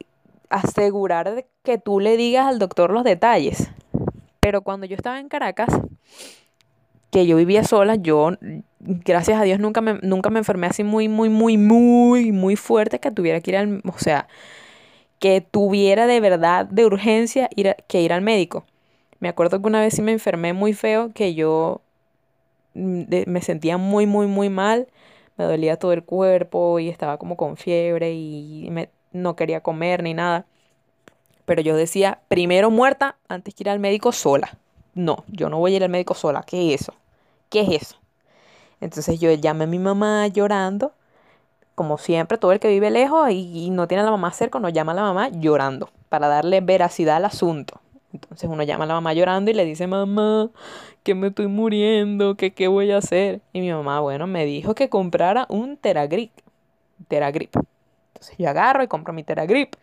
asegurar 0.49 1.45
que 1.63 1.77
tú 1.77 1.99
le 1.99 2.17
digas 2.17 2.47
al 2.47 2.59
doctor 2.59 2.91
los 2.91 3.03
detalles. 3.03 3.69
Pero 4.39 4.61
cuando 4.61 4.85
yo 4.85 4.95
estaba 4.95 5.19
en 5.19 5.29
Caracas, 5.29 5.69
que 7.11 7.25
yo 7.25 7.37
vivía 7.37 7.63
sola, 7.63 7.95
yo, 7.95 8.31
gracias 8.79 9.39
a 9.39 9.43
Dios, 9.43 9.59
nunca 9.59 9.81
me, 9.81 9.99
nunca 10.01 10.29
me 10.29 10.39
enfermé 10.39 10.67
así 10.67 10.83
muy, 10.83 11.07
muy, 11.07 11.29
muy, 11.29 11.57
muy, 11.57 12.31
muy 12.31 12.55
fuerte 12.55 12.99
que 12.99 13.11
tuviera 13.11 13.41
que 13.41 13.51
ir 13.51 13.57
al, 13.57 13.81
o 13.85 13.97
sea, 13.97 14.27
que 15.19 15.41
tuviera 15.41 16.07
de 16.07 16.19
verdad, 16.19 16.65
de 16.65 16.85
urgencia, 16.85 17.49
ir 17.55 17.75
que 17.87 18.01
ir 18.01 18.13
al 18.13 18.21
médico. 18.21 18.65
Me 19.19 19.29
acuerdo 19.29 19.61
que 19.61 19.67
una 19.67 19.81
vez 19.81 19.95
sí 19.95 20.01
me 20.01 20.11
enfermé 20.11 20.53
muy 20.53 20.73
feo, 20.73 21.11
que 21.13 21.33
yo 21.35 21.81
mm, 22.73 23.03
me 23.27 23.41
sentía 23.41 23.77
muy, 23.77 24.05
muy, 24.05 24.27
muy 24.27 24.49
mal 24.49 24.87
me 25.39 25.45
dolía 25.45 25.77
todo 25.77 25.93
el 25.93 26.03
cuerpo 26.03 26.79
y 26.79 26.89
estaba 26.89 27.17
como 27.17 27.37
con 27.37 27.55
fiebre 27.55 28.11
y 28.13 28.67
me, 28.71 28.89
no 29.13 29.37
quería 29.37 29.61
comer 29.61 30.03
ni 30.03 30.13
nada. 30.13 30.45
Pero 31.45 31.61
yo 31.61 31.77
decía, 31.77 32.19
primero 32.27 32.69
muerta 32.69 33.15
antes 33.29 33.55
que 33.55 33.63
ir 33.63 33.69
al 33.69 33.79
médico 33.79 34.11
sola. 34.11 34.57
No, 34.93 35.23
yo 35.27 35.49
no 35.49 35.57
voy 35.57 35.73
a 35.73 35.77
ir 35.77 35.83
al 35.83 35.89
médico 35.89 36.13
sola. 36.13 36.43
¿Qué 36.43 36.73
es 36.73 36.81
eso? 36.81 36.93
¿Qué 37.49 37.61
es 37.61 37.83
eso? 37.83 37.95
Entonces 38.81 39.19
yo 39.19 39.31
llamé 39.31 39.63
a 39.63 39.67
mi 39.67 39.79
mamá 39.79 40.27
llorando. 40.27 40.91
Como 41.73 41.97
siempre, 41.97 42.37
todo 42.37 42.51
el 42.51 42.59
que 42.59 42.67
vive 42.67 42.91
lejos 42.91 43.31
y, 43.31 43.65
y 43.65 43.69
no 43.69 43.87
tiene 43.87 44.01
a 44.01 44.05
la 44.05 44.11
mamá 44.11 44.31
cerca, 44.33 44.59
nos 44.59 44.73
llama 44.73 44.91
a 44.91 44.95
la 44.95 45.01
mamá 45.03 45.29
llorando 45.29 45.89
para 46.09 46.27
darle 46.27 46.59
veracidad 46.59 47.15
al 47.15 47.25
asunto. 47.25 47.79
Entonces 48.13 48.49
uno 48.49 48.63
llama 48.63 48.85
a 48.85 48.87
la 48.87 48.93
mamá 48.95 49.13
llorando 49.13 49.51
y 49.51 49.53
le 49.53 49.65
dice, 49.65 49.87
mamá, 49.87 50.49
que 51.03 51.15
me 51.15 51.27
estoy 51.27 51.47
muriendo, 51.47 52.35
que 52.35 52.51
qué 52.51 52.67
voy 52.67 52.91
a 52.91 52.97
hacer. 52.97 53.41
Y 53.53 53.61
mi 53.61 53.71
mamá, 53.71 53.99
bueno, 53.99 54.27
me 54.27 54.45
dijo 54.45 54.75
que 54.75 54.89
comprara 54.89 55.45
un 55.49 55.77
Teragrip. 55.77 56.31
Teragrip. 57.07 57.55
Entonces 58.13 58.35
yo 58.37 58.49
agarro 58.49 58.83
y 58.83 58.87
compro 58.87 59.13
mi 59.13 59.23
Teragrip. 59.23 59.75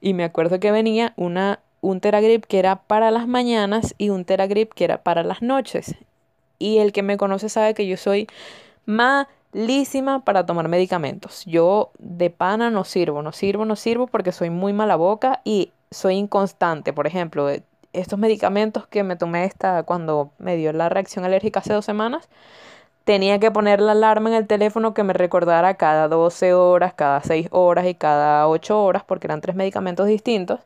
Y 0.00 0.14
me 0.14 0.24
acuerdo 0.24 0.60
que 0.60 0.70
venía 0.70 1.14
una, 1.16 1.60
un 1.80 2.00
Teragrip 2.00 2.44
que 2.44 2.58
era 2.58 2.76
para 2.76 3.10
las 3.10 3.26
mañanas 3.26 3.94
y 3.98 4.10
un 4.10 4.24
Teragrip 4.24 4.72
que 4.72 4.84
era 4.84 5.02
para 5.02 5.22
las 5.22 5.42
noches. 5.42 5.94
Y 6.58 6.78
el 6.78 6.92
que 6.92 7.02
me 7.02 7.16
conoce 7.16 7.48
sabe 7.48 7.74
que 7.74 7.86
yo 7.86 7.96
soy 7.96 8.28
malísima 8.84 10.24
para 10.24 10.44
tomar 10.46 10.68
medicamentos. 10.68 11.44
Yo 11.46 11.90
de 11.98 12.30
pana 12.30 12.70
no 12.70 12.84
sirvo, 12.84 13.22
no 13.22 13.32
sirvo, 13.32 13.64
no 13.64 13.76
sirvo 13.76 14.06
porque 14.06 14.30
soy 14.30 14.50
muy 14.50 14.72
mala 14.72 14.96
boca 14.96 15.40
y 15.44 15.72
soy 15.92 16.16
inconstante. 16.16 16.92
Por 16.92 17.06
ejemplo, 17.06 17.48
eh, 17.50 17.62
estos 17.92 18.18
medicamentos 18.18 18.86
que 18.86 19.02
me 19.02 19.16
tomé 19.16 19.44
esta 19.44 19.82
cuando 19.84 20.30
me 20.38 20.56
dio 20.56 20.72
la 20.72 20.88
reacción 20.88 21.24
alérgica 21.24 21.60
hace 21.60 21.72
dos 21.72 21.84
semanas, 21.84 22.28
tenía 23.04 23.38
que 23.38 23.50
poner 23.50 23.80
la 23.80 23.92
alarma 23.92 24.30
en 24.30 24.36
el 24.36 24.46
teléfono 24.46 24.94
que 24.94 25.02
me 25.02 25.12
recordara 25.12 25.74
cada 25.74 26.08
12 26.08 26.54
horas, 26.54 26.94
cada 26.94 27.22
6 27.22 27.48
horas 27.50 27.86
y 27.86 27.94
cada 27.94 28.48
8 28.48 28.82
horas, 28.82 29.04
porque 29.04 29.26
eran 29.26 29.40
tres 29.40 29.56
medicamentos 29.56 30.06
distintos, 30.06 30.60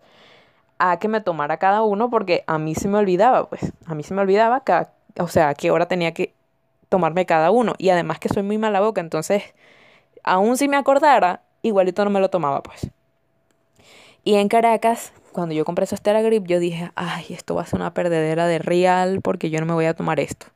a 0.78 0.98
que 0.98 1.08
me 1.08 1.20
tomara 1.20 1.58
cada 1.58 1.82
uno, 1.82 2.10
porque 2.10 2.44
a 2.46 2.58
mí 2.58 2.74
se 2.74 2.88
me 2.88 2.98
olvidaba, 2.98 3.48
pues, 3.48 3.72
a 3.86 3.94
mí 3.94 4.02
se 4.02 4.14
me 4.14 4.22
olvidaba, 4.22 4.60
cada, 4.60 4.92
o 5.18 5.28
sea, 5.28 5.48
a 5.50 5.54
qué 5.54 5.70
hora 5.70 5.86
tenía 5.88 6.12
que 6.14 6.34
tomarme 6.88 7.26
cada 7.26 7.50
uno. 7.50 7.74
Y 7.78 7.90
además 7.90 8.18
que 8.18 8.28
soy 8.28 8.42
muy 8.42 8.58
mala 8.58 8.80
boca, 8.80 9.00
entonces, 9.00 9.42
aún 10.24 10.56
si 10.58 10.68
me 10.68 10.76
acordara, 10.76 11.42
igualito 11.62 12.04
no 12.04 12.10
me 12.10 12.20
lo 12.20 12.30
tomaba, 12.30 12.62
pues. 12.62 12.90
Y 14.26 14.34
en 14.34 14.48
Caracas, 14.48 15.12
cuando 15.30 15.54
yo 15.54 15.64
compré 15.64 15.84
esos 15.84 16.02
Grip, 16.02 16.48
yo 16.48 16.58
dije, 16.58 16.90
ay, 16.96 17.26
esto 17.30 17.54
va 17.54 17.62
a 17.62 17.66
ser 17.66 17.78
una 17.78 17.94
perdedera 17.94 18.48
de 18.48 18.58
real 18.58 19.20
porque 19.22 19.50
yo 19.50 19.60
no 19.60 19.66
me 19.66 19.74
voy 19.74 19.84
a 19.84 19.94
tomar 19.94 20.18
esto. 20.18 20.46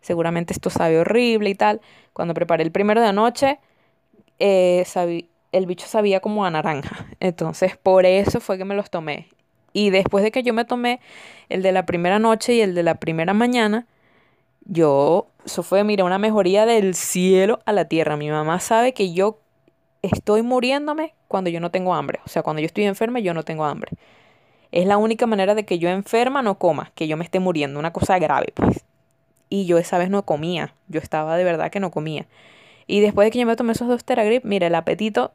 Seguramente 0.00 0.52
esto 0.52 0.68
sabe 0.68 0.98
horrible 0.98 1.48
y 1.48 1.54
tal. 1.54 1.80
Cuando 2.12 2.34
preparé 2.34 2.64
el 2.64 2.72
primero 2.72 3.00
de 3.00 3.06
anoche, 3.06 3.60
eh, 4.40 4.84
el 5.52 5.66
bicho 5.66 5.86
sabía 5.86 6.18
como 6.18 6.44
a 6.44 6.50
naranja. 6.50 7.06
Entonces, 7.20 7.76
por 7.76 8.04
eso 8.04 8.40
fue 8.40 8.58
que 8.58 8.64
me 8.64 8.74
los 8.74 8.90
tomé. 8.90 9.28
Y 9.72 9.90
después 9.90 10.24
de 10.24 10.32
que 10.32 10.42
yo 10.42 10.52
me 10.52 10.64
tomé 10.64 10.98
el 11.48 11.62
de 11.62 11.70
la 11.70 11.86
primera 11.86 12.18
noche 12.18 12.54
y 12.54 12.62
el 12.62 12.74
de 12.74 12.82
la 12.82 12.96
primera 12.96 13.32
mañana, 13.32 13.86
yo, 14.64 15.28
eso 15.46 15.62
fue, 15.62 15.84
mira, 15.84 16.02
una 16.02 16.18
mejoría 16.18 16.66
del 16.66 16.96
cielo 16.96 17.60
a 17.64 17.72
la 17.72 17.84
tierra. 17.84 18.16
Mi 18.16 18.28
mamá 18.28 18.58
sabe 18.58 18.92
que 18.92 19.12
yo 19.12 19.38
estoy 20.04 20.42
muriéndome 20.42 21.14
cuando 21.28 21.50
yo 21.50 21.60
no 21.60 21.70
tengo 21.70 21.94
hambre. 21.94 22.20
O 22.24 22.28
sea, 22.28 22.42
cuando 22.42 22.60
yo 22.60 22.66
estoy 22.66 22.84
enferma, 22.84 23.20
yo 23.20 23.34
no 23.34 23.42
tengo 23.42 23.64
hambre. 23.64 23.92
Es 24.72 24.86
la 24.86 24.96
única 24.98 25.26
manera 25.26 25.54
de 25.54 25.64
que 25.64 25.78
yo 25.78 25.88
enferma 25.88 26.42
no 26.42 26.58
coma, 26.58 26.92
que 26.94 27.06
yo 27.06 27.16
me 27.16 27.24
esté 27.24 27.40
muriendo, 27.40 27.78
una 27.78 27.92
cosa 27.92 28.18
grave, 28.18 28.52
pues. 28.54 28.84
Y 29.48 29.66
yo 29.66 29.78
esa 29.78 29.98
vez 29.98 30.10
no 30.10 30.24
comía, 30.24 30.74
yo 30.88 31.00
estaba 31.00 31.36
de 31.36 31.44
verdad 31.44 31.70
que 31.70 31.80
no 31.80 31.90
comía. 31.90 32.26
Y 32.86 33.00
después 33.00 33.26
de 33.26 33.30
que 33.30 33.38
yo 33.38 33.46
me 33.46 33.56
tomé 33.56 33.72
esos 33.72 33.88
dos 33.88 34.04
Teragrip, 34.04 34.44
mira, 34.44 34.66
el 34.66 34.74
apetito 34.74 35.32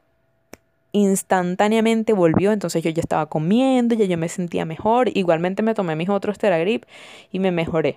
instantáneamente 0.92 2.12
volvió, 2.12 2.52
entonces 2.52 2.82
yo 2.82 2.90
ya 2.90 3.00
estaba 3.00 3.26
comiendo, 3.26 3.94
ya 3.94 4.04
yo 4.04 4.18
me 4.18 4.28
sentía 4.28 4.64
mejor. 4.64 5.16
Igualmente 5.16 5.62
me 5.62 5.74
tomé 5.74 5.96
mis 5.96 6.08
otros 6.08 6.38
Teragrip 6.38 6.84
y 7.32 7.38
me 7.38 7.50
mejoré. 7.50 7.96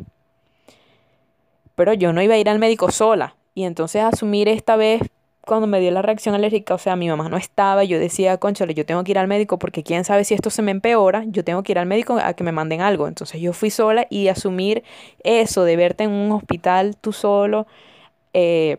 Pero 1.75 1.93
yo 1.93 2.13
no 2.13 2.21
iba 2.21 2.35
a 2.35 2.37
ir 2.37 2.49
al 2.49 2.59
médico 2.59 2.91
sola. 2.91 3.35
Y 3.55 3.65
entonces 3.65 4.03
asumir 4.03 4.47
esta 4.47 4.75
vez 4.75 5.01
cuando 5.45 5.67
me 5.67 5.79
dio 5.81 5.91
la 5.91 6.01
reacción 6.01 6.35
alérgica, 6.35 6.73
o 6.73 6.77
sea, 6.77 6.95
mi 6.95 7.09
mamá 7.09 7.27
no 7.27 7.35
estaba, 7.35 7.83
yo 7.83 7.99
decía, 7.99 8.37
conchale, 8.37 8.73
yo 8.73 8.85
tengo 8.85 9.03
que 9.03 9.11
ir 9.11 9.17
al 9.17 9.27
médico 9.27 9.59
porque 9.59 9.83
quién 9.83 10.05
sabe 10.05 10.23
si 10.23 10.33
esto 10.33 10.49
se 10.49 10.61
me 10.61 10.71
empeora, 10.71 11.25
yo 11.27 11.43
tengo 11.43 11.63
que 11.63 11.73
ir 11.73 11.79
al 11.79 11.85
médico 11.85 12.17
a 12.17 12.33
que 12.33 12.43
me 12.45 12.53
manden 12.53 12.81
algo. 12.81 13.07
Entonces 13.07 13.41
yo 13.41 13.51
fui 13.51 13.69
sola 13.69 14.07
y 14.09 14.29
asumir 14.29 14.83
eso 15.23 15.65
de 15.65 15.75
verte 15.75 16.05
en 16.05 16.11
un 16.11 16.31
hospital 16.31 16.95
tú 16.95 17.11
solo, 17.11 17.67
eh, 18.33 18.77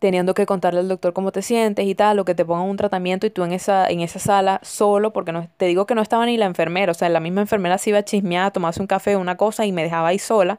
teniendo 0.00 0.34
que 0.34 0.44
contarle 0.44 0.80
al 0.80 0.88
doctor 0.88 1.12
cómo 1.12 1.30
te 1.32 1.42
sientes 1.42 1.86
y 1.86 1.94
tal, 1.94 2.18
o 2.18 2.24
que 2.24 2.34
te 2.34 2.44
pongan 2.44 2.68
un 2.68 2.76
tratamiento 2.76 3.26
y 3.26 3.30
tú 3.30 3.44
en 3.44 3.52
esa, 3.52 3.86
en 3.86 4.00
esa 4.00 4.18
sala 4.18 4.60
solo, 4.62 5.12
porque 5.12 5.32
no, 5.32 5.48
te 5.56 5.66
digo 5.66 5.86
que 5.86 5.94
no 5.94 6.02
estaba 6.02 6.26
ni 6.26 6.36
la 6.36 6.46
enfermera, 6.46 6.90
o 6.92 6.94
sea, 6.94 7.08
la 7.08 7.20
misma 7.20 7.42
enfermera 7.42 7.78
se 7.78 7.90
iba 7.90 8.00
a 8.00 8.04
chismear, 8.04 8.52
un 8.78 8.86
café 8.88 9.16
una 9.16 9.36
cosa 9.36 9.66
y 9.66 9.72
me 9.72 9.82
dejaba 9.84 10.08
ahí 10.08 10.18
sola. 10.18 10.58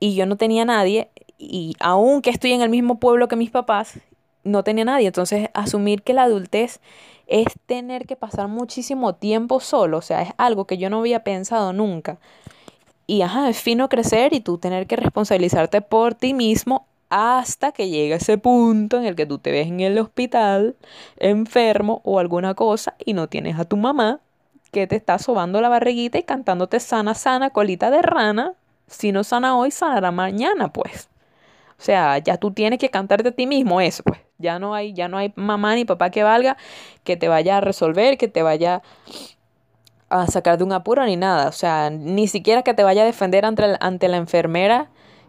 Y 0.00 0.14
yo 0.14 0.26
no 0.26 0.36
tenía 0.36 0.64
nadie, 0.64 1.10
y 1.38 1.74
aunque 1.80 2.30
estoy 2.30 2.52
en 2.52 2.62
el 2.62 2.68
mismo 2.70 2.98
pueblo 2.98 3.28
que 3.28 3.36
mis 3.36 3.50
papás, 3.50 3.98
no 4.46 4.64
tenía 4.64 4.84
nadie. 4.84 5.08
Entonces, 5.08 5.48
asumir 5.54 6.02
que 6.02 6.14
la 6.14 6.24
adultez 6.24 6.80
es 7.26 7.46
tener 7.66 8.06
que 8.06 8.16
pasar 8.16 8.48
muchísimo 8.48 9.14
tiempo 9.14 9.60
solo, 9.60 9.98
o 9.98 10.02
sea, 10.02 10.22
es 10.22 10.30
algo 10.38 10.66
que 10.66 10.78
yo 10.78 10.90
no 10.90 11.00
había 11.00 11.24
pensado 11.24 11.72
nunca. 11.72 12.18
Y 13.06 13.22
ajá, 13.22 13.48
es 13.48 13.60
fino 13.60 13.88
crecer 13.88 14.32
y 14.34 14.40
tú 14.40 14.58
tener 14.58 14.86
que 14.86 14.96
responsabilizarte 14.96 15.80
por 15.80 16.14
ti 16.14 16.34
mismo 16.34 16.86
hasta 17.08 17.72
que 17.72 17.88
llegue 17.88 18.14
ese 18.14 18.38
punto 18.38 18.98
en 18.98 19.04
el 19.04 19.14
que 19.16 19.26
tú 19.26 19.38
te 19.38 19.52
ves 19.52 19.68
en 19.68 19.80
el 19.80 19.98
hospital 19.98 20.76
enfermo 21.18 22.00
o 22.04 22.18
alguna 22.18 22.54
cosa 22.54 22.96
y 23.04 23.12
no 23.14 23.28
tienes 23.28 23.58
a 23.58 23.64
tu 23.64 23.76
mamá 23.76 24.20
que 24.72 24.86
te 24.86 24.96
está 24.96 25.18
sobando 25.18 25.60
la 25.60 25.68
barriguita 25.68 26.18
y 26.18 26.24
cantándote 26.24 26.80
sana, 26.80 27.14
sana, 27.14 27.50
colita 27.50 27.90
de 27.90 28.02
rana. 28.02 28.54
Si 28.88 29.12
no 29.12 29.24
sana 29.24 29.56
hoy, 29.56 29.70
sanará 29.70 30.10
mañana, 30.10 30.72
pues. 30.72 31.08
O 31.78 31.82
sea, 31.82 32.18
ya 32.18 32.36
tú 32.38 32.52
tienes 32.52 32.78
que 32.78 32.90
cantarte 32.90 33.30
a 33.30 33.32
ti 33.32 33.46
mismo 33.46 33.80
eso, 33.80 34.02
pues. 34.02 34.25
Ya 34.38 34.58
no 34.58 34.74
hay, 34.74 34.92
ya 34.92 35.08
no 35.08 35.18
hay 35.18 35.32
mamá 35.36 35.74
ni 35.74 35.84
papá 35.84 36.10
que 36.10 36.22
valga, 36.22 36.56
que 37.04 37.16
te 37.16 37.28
vaya 37.28 37.58
a 37.58 37.60
resolver, 37.60 38.18
que 38.18 38.28
te 38.28 38.42
vaya 38.42 38.82
a 40.08 40.26
sacar 40.26 40.58
de 40.58 40.64
un 40.64 40.72
apuro 40.72 41.04
ni 41.04 41.16
nada. 41.16 41.48
O 41.48 41.52
sea, 41.52 41.90
ni 41.90 42.28
siquiera 42.28 42.62
que 42.62 42.74
te 42.74 42.82
vaya 42.84 43.02
a 43.02 43.06
defender 43.06 43.44
ante, 43.44 43.76
ante 43.80 44.08
la 44.08 44.16
enfermera 44.16 44.88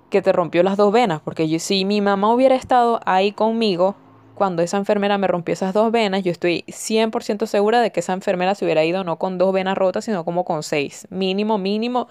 que 0.10 0.22
te 0.22 0.32
rompió 0.32 0.64
las 0.64 0.78
dos 0.78 0.92
venas. 0.92 1.22
Porque 1.22 1.48
yo, 1.48 1.60
si 1.60 1.86
mi 1.86 2.02
mamá 2.02 2.34
hubiera 2.34 2.56
estado 2.56 3.00
ahí 3.06 3.32
conmigo 3.32 3.96
cuando 4.36 4.62
esa 4.62 4.78
enfermera 4.78 5.18
me 5.18 5.28
rompió 5.28 5.54
esas 5.54 5.74
dos 5.74 5.92
venas, 5.92 6.24
yo 6.24 6.32
estoy 6.32 6.64
100% 6.68 7.48
segura 7.48 7.82
de 7.82 7.92
que 7.92 8.02
esa 8.02 8.14
enfermera 8.14 8.54
se 8.54 8.66
hubiera 8.66 8.86
ido 8.86 9.04
no 9.04 9.18
con 9.18 9.40
dos 9.40 9.52
venas 9.52 9.76
rotas, 9.78 10.06
sino 10.06 10.24
como 10.24 10.46
con 10.46 10.62
seis. 10.62 11.08
Mínimo, 11.10 11.58
mínimo, 11.58 12.08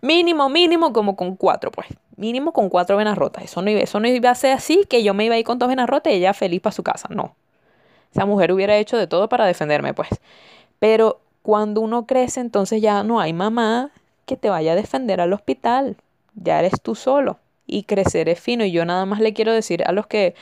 mínimo, 0.00 0.48
mínimo, 0.48 0.92
como 0.92 1.16
con 1.16 1.36
cuatro, 1.36 1.70
pues 1.70 1.88
mínimo 2.16 2.52
con 2.52 2.68
cuatro 2.68 2.96
venas 2.96 3.16
rotas. 3.16 3.44
Eso 3.44 3.62
no, 3.62 3.70
iba, 3.70 3.80
eso 3.80 4.00
no 4.00 4.08
iba 4.08 4.30
a 4.30 4.34
ser 4.34 4.52
así, 4.52 4.84
que 4.88 5.02
yo 5.02 5.14
me 5.14 5.24
iba 5.24 5.36
a 5.36 5.38
ir 5.38 5.44
con 5.44 5.58
dos 5.58 5.68
venas 5.68 5.88
rotas 5.88 6.12
y 6.12 6.16
ella 6.16 6.34
feliz 6.34 6.60
para 6.60 6.72
su 6.72 6.82
casa. 6.82 7.08
No. 7.10 7.34
Esa 8.12 8.26
mujer 8.26 8.52
hubiera 8.52 8.76
hecho 8.76 8.96
de 8.96 9.06
todo 9.06 9.28
para 9.28 9.46
defenderme, 9.46 9.94
pues. 9.94 10.08
Pero 10.78 11.20
cuando 11.42 11.80
uno 11.80 12.06
crece, 12.06 12.40
entonces 12.40 12.82
ya 12.82 13.02
no 13.04 13.20
hay 13.20 13.32
mamá 13.32 13.90
que 14.26 14.36
te 14.36 14.50
vaya 14.50 14.72
a 14.72 14.76
defender 14.76 15.20
al 15.20 15.32
hospital. 15.32 15.96
Ya 16.34 16.58
eres 16.58 16.80
tú 16.82 16.94
solo. 16.94 17.38
Y 17.66 17.84
crecer 17.84 18.28
es 18.28 18.40
fino. 18.40 18.64
Y 18.64 18.72
yo 18.72 18.84
nada 18.84 19.06
más 19.06 19.20
le 19.20 19.32
quiero 19.32 19.52
decir 19.52 19.84
a 19.86 19.92
los 19.92 20.06
que, 20.06 20.34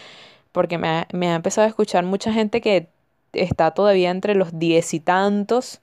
porque 0.52 0.78
me 0.78 0.88
ha, 0.88 1.08
me 1.12 1.28
ha 1.28 1.34
empezado 1.34 1.66
a 1.66 1.68
escuchar 1.68 2.04
mucha 2.04 2.32
gente 2.32 2.60
que 2.60 2.88
está 3.32 3.72
todavía 3.72 4.10
entre 4.10 4.34
los 4.34 4.58
diez 4.58 4.94
y 4.94 5.00
tantos 5.00 5.80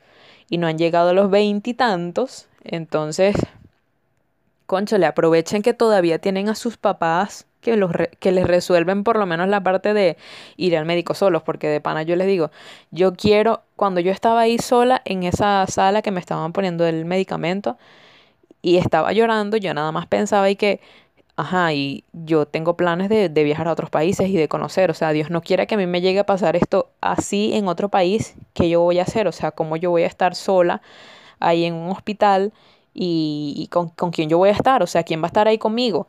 y 0.50 0.58
no 0.58 0.68
han 0.68 0.78
llegado 0.78 1.10
a 1.10 1.14
los 1.14 1.30
veintitantos. 1.30 2.48
Entonces, 2.64 3.36
le 4.98 5.06
aprovechen 5.06 5.62
que 5.62 5.74
todavía 5.74 6.20
tienen 6.20 6.50
a 6.50 6.56
sus 6.56 6.78
papás 6.78 7.46
que, 7.62 7.78
los 7.78 7.92
que 8.20 8.32
les 8.32 8.46
resuelven 8.46 9.04
por 9.04 9.18
lo 9.18 9.26
menos 9.26 9.48
la 9.48 9.64
parte 9.64 9.94
de 9.94 10.18
ir 10.58 10.78
al 10.78 10.86
médico 10.86 11.14
solos, 11.14 11.44
porque 11.44 11.68
de 11.68 11.82
pana 11.82 12.04
yo 12.04 12.16
les 12.16 12.28
digo, 12.28 12.52
yo 12.92 13.14
quiero, 13.14 13.62
cuando 13.76 14.02
yo 14.02 14.12
estaba 14.12 14.42
ahí 14.42 14.58
sola 14.60 15.02
en 15.06 15.24
esa 15.24 15.66
sala 15.68 16.02
que 16.02 16.12
me 16.12 16.20
estaban 16.20 16.54
poniendo 16.54 16.86
el 16.86 17.06
medicamento 17.06 17.78
y 18.62 18.78
estaba 18.78 19.14
llorando, 19.14 19.58
yo 19.58 19.74
nada 19.74 19.92
más 19.92 20.08
pensaba 20.08 20.50
y 20.50 20.56
que, 20.56 20.82
ajá, 21.36 21.74
y 21.74 22.04
yo 22.14 22.46
tengo 22.46 22.76
planes 22.78 23.10
de, 23.10 23.30
de 23.30 23.44
viajar 23.44 23.68
a 23.68 23.74
otros 23.74 23.90
países 23.90 24.30
y 24.30 24.38
de 24.38 24.48
conocer, 24.48 24.92
o 24.92 24.94
sea, 24.94 25.12
Dios 25.12 25.30
no 25.30 25.42
quiere 25.42 25.68
que 25.68 25.76
a 25.76 25.78
mí 25.78 25.88
me 25.88 26.02
llegue 26.02 26.20
a 26.20 26.26
pasar 26.26 26.56
esto 26.56 26.92
así 27.02 27.54
en 27.54 27.68
otro 27.68 27.90
país, 27.90 28.36
que 28.54 28.70
yo 28.70 28.82
voy 28.82 29.00
a 29.00 29.04
hacer? 29.04 29.28
O 29.28 29.32
sea, 29.32 29.52
como 29.52 29.78
yo 29.78 29.90
voy 29.92 30.04
a 30.04 30.08
estar 30.08 30.36
sola 30.36 30.82
ahí 31.40 31.66
en 31.66 31.74
un 31.76 31.92
hospital 31.92 32.54
y, 32.94 33.68
con, 33.72 33.90
con 33.90 34.12
quién 34.12 34.30
yo 34.30 34.38
voy 34.38 34.50
a 34.50 34.54
estar, 34.54 34.84
o 34.84 34.88
sea, 34.88 35.04
quién 35.04 35.22
va 35.22 35.26
a 35.26 35.28
estar 35.28 35.48
ahí 35.48 35.58
conmigo. 35.58 36.08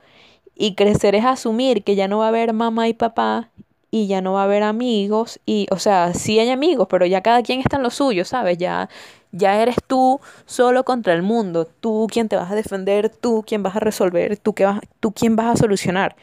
Y 0.55 0.75
crecer 0.75 1.15
es 1.15 1.25
asumir 1.25 1.83
que 1.85 1.97
ya 1.97 2.09
no 2.09 2.19
va 2.19 2.27
a 2.27 2.29
haber 2.29 2.53
mamá 2.53 2.89
y 2.89 2.95
papá 2.95 3.51
y 3.91 4.07
ya 4.07 4.21
no 4.21 4.35
va 4.35 4.43
a 4.43 4.45
haber 4.45 4.63
amigos 4.63 5.41
y, 5.47 5.67
o 5.71 5.79
sea, 5.79 6.15
sí 6.15 6.39
hay 6.39 6.51
amigos, 6.51 6.89
pero 6.91 7.07
ya 7.07 7.23
cada 7.23 7.43
quien 7.43 7.61
está 7.61 7.77
en 7.77 7.83
lo 7.83 7.91
suyo, 7.91 8.25
¿sabes? 8.25 8.59
Ya, 8.59 8.89
ya 9.33 9.61
eres 9.61 9.77
tú 9.87 10.21
solo 10.47 10.85
contra 10.85 11.13
el 11.15 11.23
mundo, 11.23 11.67
tú 11.81 12.07
quien 12.11 12.29
te 12.29 12.37
vas 12.37 12.51
a 12.51 12.55
defender, 12.55 13.09
tú 13.09 13.45
quien 13.47 13.63
vas 13.63 13.77
a 13.77 13.81
resolver, 13.81 14.37
tú, 14.37 14.55
que 14.55 14.65
vas, 14.65 14.81
tú 15.01 15.13
quien 15.13 15.37
vas 15.37 15.47
a 15.47 15.57
solucionar. 15.57 16.17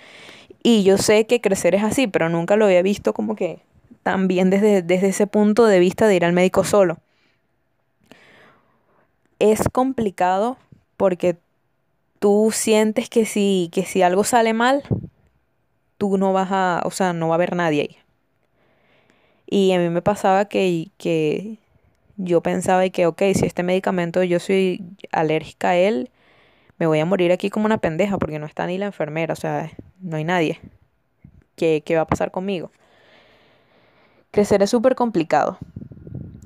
Y 0.64 0.84
yo 0.84 0.98
sé 0.98 1.26
que 1.28 1.42
crecer 1.42 1.76
es 1.76 1.84
así, 1.84 2.08
pero 2.08 2.30
nunca 2.30 2.56
lo 2.56 2.66
había 2.66 2.82
visto 2.82 3.14
como 3.14 3.36
que 3.36 3.62
también 4.04 4.50
desde, 4.50 4.82
desde 4.82 5.10
ese 5.10 5.28
punto 5.28 5.66
de 5.66 5.80
vista 5.80 6.08
de 6.08 6.16
ir 6.16 6.26
al 6.26 6.34
médico 6.34 6.64
solo 6.64 7.00
es 9.42 9.68
complicado 9.70 10.58
porque 10.98 11.38
tú 12.20 12.52
sientes 12.54 13.10
que 13.10 13.26
si, 13.26 13.70
que 13.74 13.84
si 13.86 14.04
algo 14.04 14.24
sale 14.24 14.54
mal, 14.54 14.84
tú 15.98 16.18
no 16.18 16.34
vas 16.34 16.50
a, 16.52 16.82
o 16.86 16.92
sea, 16.92 17.14
no 17.14 17.28
va 17.28 17.36
a 17.36 17.38
haber 17.38 17.56
nadie 17.56 17.82
ahí. 17.82 17.98
Y 19.48 19.74
a 19.74 19.80
mí 19.80 19.90
me 19.90 20.02
pasaba 20.02 20.46
que, 20.46 20.92
que 20.98 21.58
yo 22.18 22.42
pensaba 22.42 22.88
que, 22.90 23.08
ok, 23.08 23.22
si 23.34 23.46
este 23.46 23.64
medicamento 23.64 24.24
yo 24.24 24.40
soy 24.40 24.84
alérgica 25.12 25.72
a 25.72 25.76
él, 25.76 26.10
me 26.78 26.88
voy 26.88 27.00
a 27.00 27.06
morir 27.06 27.32
aquí 27.32 27.50
como 27.50 27.66
una 27.66 27.80
pendeja 27.80 28.18
porque 28.18 28.40
no 28.40 28.46
está 28.46 28.68
ni 28.68 28.78
la 28.78 28.88
enfermera, 28.88 29.34
o 29.34 29.36
sea, 29.36 29.72
no 30.00 30.18
hay 30.18 30.24
nadie. 30.24 30.60
¿Qué, 31.56 31.84
qué 31.86 31.96
va 31.96 32.04
a 32.04 32.08
pasar 32.08 32.32
conmigo? 32.32 32.72
Crecer 34.32 34.62
es 34.64 34.70
súper 34.70 34.96
complicado, 34.96 35.58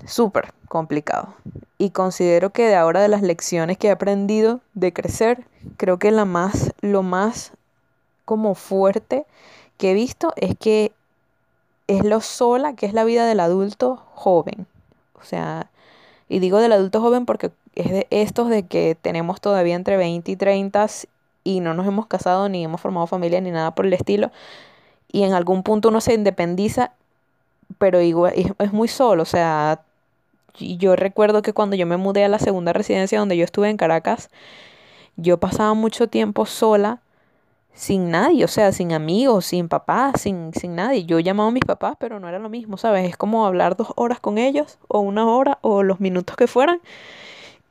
súper 0.06 0.54
complicado 0.68 1.34
y 1.78 1.90
considero 1.90 2.52
que 2.52 2.68
de 2.68 2.76
ahora 2.76 3.02
de 3.02 3.08
las 3.08 3.22
lecciones 3.22 3.78
que 3.78 3.88
he 3.88 3.92
aprendido 3.92 4.62
de 4.74 4.94
crecer, 4.94 5.46
creo 5.78 6.00
que 6.00 6.12
la 6.12 6.26
más, 6.26 6.74
lo 6.82 7.04
más 7.04 7.52
como 8.24 8.56
fuerte 8.56 9.26
que 9.78 9.92
he 9.92 9.94
visto 9.94 10.34
es 10.36 10.56
que 10.58 10.92
es 11.88 12.04
lo 12.04 12.22
sola 12.22 12.76
que 12.76 12.86
es 12.86 12.94
la 12.94 13.04
vida 13.04 13.26
del 13.26 13.40
adulto 13.40 14.04
joven. 14.14 14.68
O 15.20 15.24
sea, 15.24 15.70
y 16.30 16.40
digo 16.40 16.60
del 16.60 16.72
adulto 16.72 17.02
joven 17.02 17.26
porque 17.26 17.52
es 17.76 17.92
de 17.92 18.08
estos 18.10 18.50
de 18.50 18.64
que 18.64 18.98
tenemos 19.00 19.42
todavía 19.42 19.76
entre 19.76 19.98
20 19.98 20.32
y 20.32 20.36
30 20.36 20.88
y 21.44 21.60
no 21.60 21.74
nos 21.74 21.86
hemos 21.88 22.08
casado 22.08 22.50
ni 22.50 22.64
hemos 22.64 22.82
formado 22.82 23.06
familia 23.08 23.42
ni 23.42 23.52
nada 23.52 23.76
por 23.76 23.86
el 23.86 23.94
estilo. 23.94 24.32
Y 25.12 25.24
en 25.24 25.34
algún 25.34 25.64
punto 25.64 25.90
uno 25.90 26.02
se 26.02 26.14
independiza, 26.14 26.92
pero 27.78 28.02
igual 28.02 28.34
es, 28.36 28.74
muy 28.74 28.88
solo. 28.88 29.24
O 29.24 29.28
sea, 29.28 29.82
y 30.60 30.78
yo 30.78 30.96
recuerdo 30.96 31.42
que 31.42 31.54
cuando 31.54 31.76
yo 31.76 31.86
me 31.86 31.98
mudé 31.98 32.24
a 32.26 32.30
la 32.30 32.40
segunda 32.40 32.74
residencia 32.74 33.20
donde 33.20 33.38
yo 33.38 33.44
estuve 33.44 33.70
en 33.70 33.78
Caracas, 33.78 34.30
yo 35.18 35.40
pasaba 35.40 35.74
mucho 35.74 36.08
tiempo 36.08 36.46
sola, 36.46 37.02
sin 37.74 38.10
nadie, 38.12 38.46
o 38.46 38.48
sea, 38.48 38.72
sin 38.72 38.94
amigos, 38.94 39.46
sin 39.46 39.68
papás, 39.68 40.22
sin, 40.22 40.54
sin 40.54 40.76
nadie. 40.76 41.06
Yo 41.06 41.20
llamaba 41.20 41.50
a 41.50 41.52
mis 41.52 41.66
papás, 41.66 41.96
pero 42.00 42.20
no 42.20 42.30
era 42.30 42.40
lo 42.40 42.50
mismo, 42.50 42.78
¿sabes? 42.78 43.10
Es 43.10 43.18
como 43.18 43.46
hablar 43.46 43.76
dos 43.76 43.90
horas 43.96 44.20
con 44.20 44.38
ellos, 44.38 44.78
o 44.88 45.00
una 45.02 45.28
hora, 45.28 45.60
o 45.62 45.84
los 45.84 46.00
minutos 46.00 46.36
que 46.38 46.48
fueran, 46.48 46.82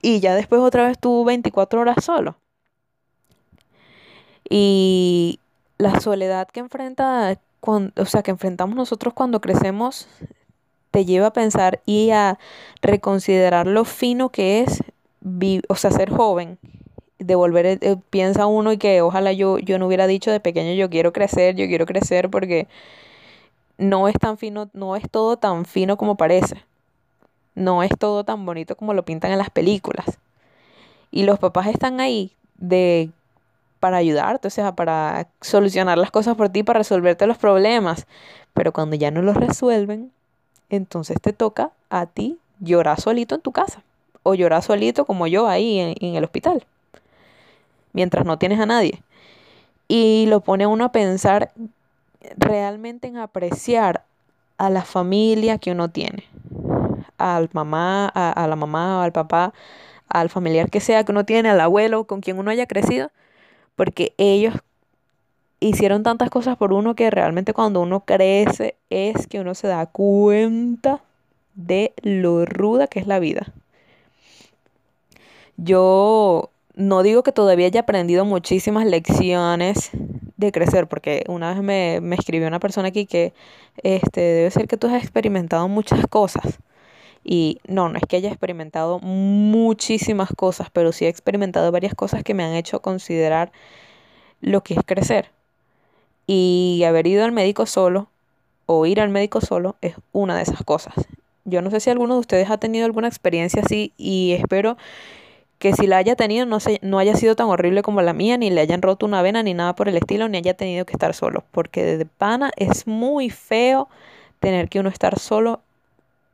y 0.03 0.21
ya 0.21 0.35
después 0.35 0.61
otra 0.61 0.87
vez 0.87 0.99
tú 0.99 1.25
24 1.25 1.81
horas 1.81 2.05
solo. 2.05 2.37
Y 4.49 5.41
la 5.79 6.01
soledad 6.01 6.49
que 6.49 6.61
enfrenta, 6.61 7.39
o 7.61 8.05
sea, 8.07 8.23
que 8.23 8.31
enfrentamos 8.31 8.77
nosotros 8.77 9.15
cuando 9.15 9.41
crecemos, 9.41 10.07
te 10.95 11.05
lleva 11.05 11.27
a 11.27 11.33
pensar 11.33 11.81
y 11.87 12.11
a 12.11 12.39
reconsiderar 12.81 13.67
lo 13.67 13.85
fino 13.85 14.29
que 14.29 14.61
es, 14.61 14.85
o 15.69 15.75
sea, 15.75 15.91
ser 15.91 16.09
joven. 16.09 16.57
De 17.19 17.35
volver, 17.35 17.67
eh, 17.67 17.97
piensa 18.11 18.47
uno 18.47 18.73
y 18.73 18.79
que 18.79 19.03
ojalá 19.03 19.33
yo, 19.33 19.59
yo 19.59 19.81
no 19.81 19.89
hubiera 19.89 20.07
dicho 20.07 20.31
de 20.31 20.39
pequeño 20.39 20.73
yo 20.75 20.91
quiero 20.91 21.13
crecer, 21.13 21.57
yo 21.57 21.67
quiero 21.67 21.85
crecer 21.85 22.31
porque 22.31 22.69
no 23.77 24.07
es 24.07 24.15
tan 24.15 24.39
fino, 24.39 24.71
no 24.73 24.95
es 24.95 25.11
todo 25.11 25.37
tan 25.37 25.65
fino 25.65 25.97
como 25.97 26.17
parece. 26.17 26.65
No 27.57 27.83
es 27.83 27.91
todo 27.99 28.23
tan 28.23 28.47
bonito 28.47 28.77
como 28.77 28.95
lo 28.95 29.05
pintan 29.05 29.33
en 29.33 29.39
las 29.39 29.51
películas. 29.51 30.19
Y 31.11 31.25
los 31.25 31.41
papás 31.41 31.67
están 31.67 32.01
ahí 32.01 32.31
de 32.57 33.11
para 33.81 33.97
ayudarte, 33.97 34.47
o 34.47 34.51
sea, 34.51 34.77
para 34.77 35.27
solucionar 35.41 35.99
las 35.99 36.13
cosas 36.13 36.37
por 36.37 36.51
ti, 36.51 36.63
para 36.63 36.79
resolverte 36.79 37.27
los 37.27 37.39
problemas. 37.39 38.07
Pero 38.53 38.73
cuando 38.73 38.95
ya 38.95 39.11
no 39.11 39.23
los 39.23 39.37
resuelven, 39.37 40.13
entonces 40.71 41.21
te 41.21 41.33
toca 41.33 41.71
a 41.91 42.07
ti 42.07 42.39
llorar 42.61 43.01
solito 43.01 43.35
en 43.35 43.41
tu 43.41 43.53
casa. 43.53 43.83
O 44.23 44.35
llorar 44.35 44.63
solito 44.63 45.05
como 45.05 45.27
yo 45.27 45.49
ahí 45.49 45.79
en, 45.79 45.95
en 46.01 46.15
el 46.17 46.25
hospital. 46.25 46.65
Mientras 47.93 48.25
no 48.25 48.39
tienes 48.39 48.59
a 48.59 48.67
nadie. 48.67 49.03
Y 49.87 50.27
lo 50.29 50.41
pone 50.41 50.67
uno 50.67 50.85
a 50.85 50.93
pensar 50.93 51.53
realmente 52.37 53.07
en 53.07 53.19
apreciar 53.19 54.03
a 54.57 54.71
la 54.71 54.83
familia 54.83 55.59
que 55.59 55.73
uno 55.73 55.91
tiene. 55.91 56.25
Al 57.19 57.51
mamá, 57.53 58.11
a, 58.15 58.33
a 58.33 58.49
la 58.49 58.57
mamá, 58.57 59.05
al 59.05 59.13
papá, 59.13 59.53
al 60.09 60.31
familiar 60.31 60.71
que 60.71 60.81
sea 60.81 61.05
que 61.05 61.13
uno 61.13 61.25
tiene, 61.25 61.51
al 61.51 61.61
abuelo 61.61 62.05
con 62.05 62.21
quien 62.21 62.39
uno 62.39 62.51
haya 62.51 62.67
crecido 62.67 63.11
porque 63.77 64.15
ellos 64.19 64.55
hicieron 65.69 66.03
tantas 66.03 66.31
cosas 66.31 66.57
por 66.57 66.73
uno 66.73 66.95
que 66.95 67.11
realmente 67.11 67.55
cuando 67.55 67.81
uno 67.81 68.01
crece 68.01 68.77
es 68.91 69.27
que 69.27 69.41
uno 69.41 69.55
se 69.55 69.69
da 69.69 69.87
cuenta 69.87 71.01
de 71.55 71.95
lo 72.03 72.45
ruda 72.45 72.87
que 72.87 73.01
es 73.01 73.07
la 73.07 73.19
vida. 73.19 73.53
Yo 75.57 76.51
no 76.75 77.03
digo 77.03 77.23
que 77.23 77.33
todavía 77.33 77.67
haya 77.67 77.81
aprendido 77.81 78.25
muchísimas 78.25 78.87
lecciones 78.87 79.91
de 80.37 80.53
crecer, 80.53 80.89
porque 80.89 81.25
una 81.29 81.55
vez 81.55 81.63
me, 81.63 82.01
me 82.03 82.17
escribió 82.17 82.49
una 82.49 82.59
persona 82.59 82.89
aquí 82.89 83.07
que 83.07 83.33
este, 83.83 84.21
debe 84.21 84.51
ser 84.51 84.67
que 84.67 84.77
tú 84.77 84.89
has 84.89 85.03
experimentado 85.03 85.69
muchas 85.69 86.07
cosas. 86.09 86.59
Y 87.23 87.61
no, 87.67 87.89
no 87.89 87.97
es 87.97 88.03
que 88.07 88.17
haya 88.17 88.29
experimentado 88.29 88.99
muchísimas 88.99 90.29
cosas, 90.37 90.69
pero 90.71 90.93
sí 90.93 91.07
he 91.07 91.09
experimentado 91.09 91.73
varias 91.73 91.95
cosas 91.95 92.23
que 92.23 92.35
me 92.35 92.45
han 92.45 92.55
hecho 92.55 92.83
considerar 92.83 93.51
lo 94.43 94.63
que 94.63 94.75
es 94.75 94.81
crecer. 94.85 95.31
Y 96.27 96.83
haber 96.87 97.07
ido 97.07 97.25
al 97.25 97.33
médico 97.33 97.67
solo 97.67 98.09
o 98.67 98.87
ir 98.87 99.01
al 99.01 99.11
médico 99.11 99.41
solo 99.41 99.77
es 99.81 99.95
una 100.13 100.37
de 100.37 100.43
esas 100.43 100.63
cosas. 100.65 100.95
Yo 101.45 101.61
no 101.61 101.71
sé 101.71 101.81
si 101.81 101.91
alguno 101.91 102.15
de 102.15 102.21
ustedes 102.21 102.51
ha 102.51 102.57
tenido 102.57 102.87
alguna 102.87 103.09
experiencia 103.09 103.63
así 103.63 103.93
y 103.99 104.33
espero 104.33 104.79
que 105.59 105.73
si 105.73 105.87
la 105.87 105.99
haya 105.99 106.17
tenido 106.17 106.47
no, 106.47 106.61
se, 106.61 106.79
no 106.83 106.99
haya 106.99 107.15
sido 107.17 107.37
tan 107.37 107.47
horrible 107.49 107.83
como 107.83 108.03
la 108.03 108.13
mía, 108.13 108.37
ni 108.37 108.51
le 108.51 108.61
hayan 108.61 108.83
roto 108.83 109.07
una 109.07 109.23
vena, 109.23 109.43
ni 109.43 109.55
nada 109.55 109.75
por 109.75 109.89
el 109.89 109.97
estilo, 109.97 110.29
ni 110.29 110.39
haya 110.39 110.55
tenido 110.55 110.85
que 110.85 110.93
estar 110.93 111.15
solo. 111.15 111.45
Porque 111.53 111.97
de 111.97 112.07
pana 112.07 112.51
es 112.57 112.87
muy 112.87 113.31
feo 113.31 113.89
tener 114.41 114.69
que 114.69 114.81
uno 114.81 114.89
estar 114.89 115.19
solo 115.19 115.61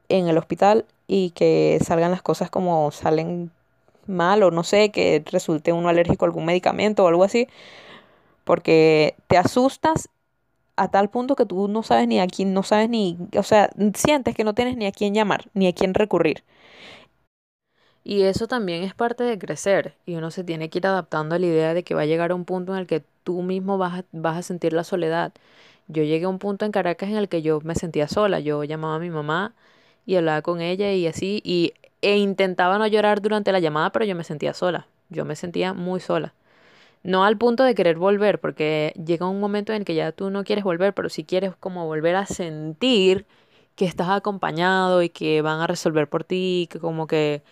en 0.09 0.29
el 0.29 0.39
hospital 0.39 0.85
y 1.07 1.31
que 1.31 1.79
salgan 1.85 2.11
las 2.11 2.23
cosas 2.23 2.51
como 2.51 2.91
salen 2.91 3.51
mal 4.07 4.43
o 4.43 4.51
no 4.51 4.65
sé, 4.65 4.91
que 4.91 5.23
resulte 5.31 5.73
uno 5.73 5.89
alérgico 5.89 6.25
a 6.25 6.29
algún 6.29 6.45
medicamento 6.45 7.05
o 7.05 7.09
algo 7.09 7.25
así, 7.25 7.49
porque 8.45 9.17
te 9.29 9.39
asustas 9.39 10.09
a 10.77 10.91
tal 10.91 11.11
punto 11.11 11.37
que 11.37 11.47
tú 11.47 11.69
no 11.69 11.83
sabes 11.85 12.09
ni 12.09 12.21
a 12.21 12.27
quién, 12.29 12.55
no 12.55 12.63
sabes 12.65 12.91
ni, 12.91 13.19
o 13.37 13.43
sea, 13.45 13.71
sientes 13.95 14.35
que 14.37 14.45
no 14.45 14.55
tienes 14.55 14.77
ni 14.77 14.87
a 14.87 14.93
quién 14.93 15.15
llamar, 15.15 15.51
ni 15.55 15.69
a 15.69 15.75
quién 15.75 15.95
recurrir. 15.95 16.45
Y 18.05 18.23
eso 18.23 18.47
también 18.49 18.83
es 18.83 18.95
parte 18.95 19.25
de 19.25 19.39
crecer 19.39 19.95
y 20.07 20.15
uno 20.17 20.31
se 20.31 20.43
tiene 20.45 20.71
que 20.71 20.79
ir 20.79 20.87
adaptando 20.87 21.35
a 21.35 21.39
la 21.39 21.47
idea 21.47 21.75
de 21.75 21.83
que 21.85 21.95
va 21.95 22.03
a 22.03 22.07
llegar 22.07 22.31
a 22.31 22.35
un 22.35 22.45
punto 22.47 22.73
en 22.73 22.79
el 22.81 22.87
que 22.87 23.05
tú 23.25 23.43
mismo 23.43 23.77
vas 23.79 24.01
a, 24.01 24.05
vas 24.13 24.39
a 24.39 24.43
sentir 24.43 24.73
la 24.73 24.85
soledad. 24.85 25.33
Yo 25.89 26.03
llegué 26.05 26.25
a 26.25 26.29
un 26.29 26.39
punto 26.39 26.65
en 26.65 26.73
Caracas 26.73 27.11
en 27.11 27.17
el 27.17 27.29
que 27.29 27.43
yo 27.43 27.61
me 27.63 27.75
sentía 27.75 28.09
sola, 28.09 28.41
yo 28.41 28.65
llamaba 28.65 28.97
a 28.97 28.99
mi 29.01 29.11
mamá 29.11 29.55
y 30.07 30.17
hablaba 30.17 30.41
con 30.43 30.61
ella 30.63 30.93
y 30.93 31.07
así, 31.07 31.43
y, 31.45 31.75
e 32.03 32.17
intentaba 32.19 32.79
no 32.79 32.87
llorar 32.87 33.21
durante 33.23 33.53
la 33.53 33.61
llamada, 33.61 33.91
pero 33.93 34.05
yo 34.07 34.15
me 34.17 34.25
sentía 34.25 34.55
sola, 34.55 34.87
yo 35.11 35.25
me 35.27 35.37
sentía 35.37 35.75
muy 35.75 36.01
sola. 36.01 36.33
No 37.03 37.25
al 37.25 37.39
punto 37.39 37.65
de 37.65 37.75
querer 37.75 37.97
volver, 37.97 38.41
porque 38.41 38.93
llega 39.05 39.29
un 39.29 39.41
momento 39.41 39.73
en 39.73 39.79
el 39.81 39.85
que 39.85 39.95
ya 39.95 40.13
tú 40.13 40.31
no 40.31 40.45
quieres 40.45 40.65
volver, 40.65 40.95
pero 40.95 41.09
si 41.09 41.25
quieres 41.25 41.55
como 41.59 41.87
volver 41.87 42.17
a 42.17 42.27
sentir 42.27 43.27
que 43.75 43.87
estás 43.87 44.11
acompañado 44.11 45.03
y 45.03 45.09
que 45.09 45.43
van 45.43 45.61
a 45.61 45.67
resolver 45.67 46.09
por 46.09 46.25
ti, 46.25 46.69
que 46.71 46.79
como 46.79 47.07
que 47.07 47.43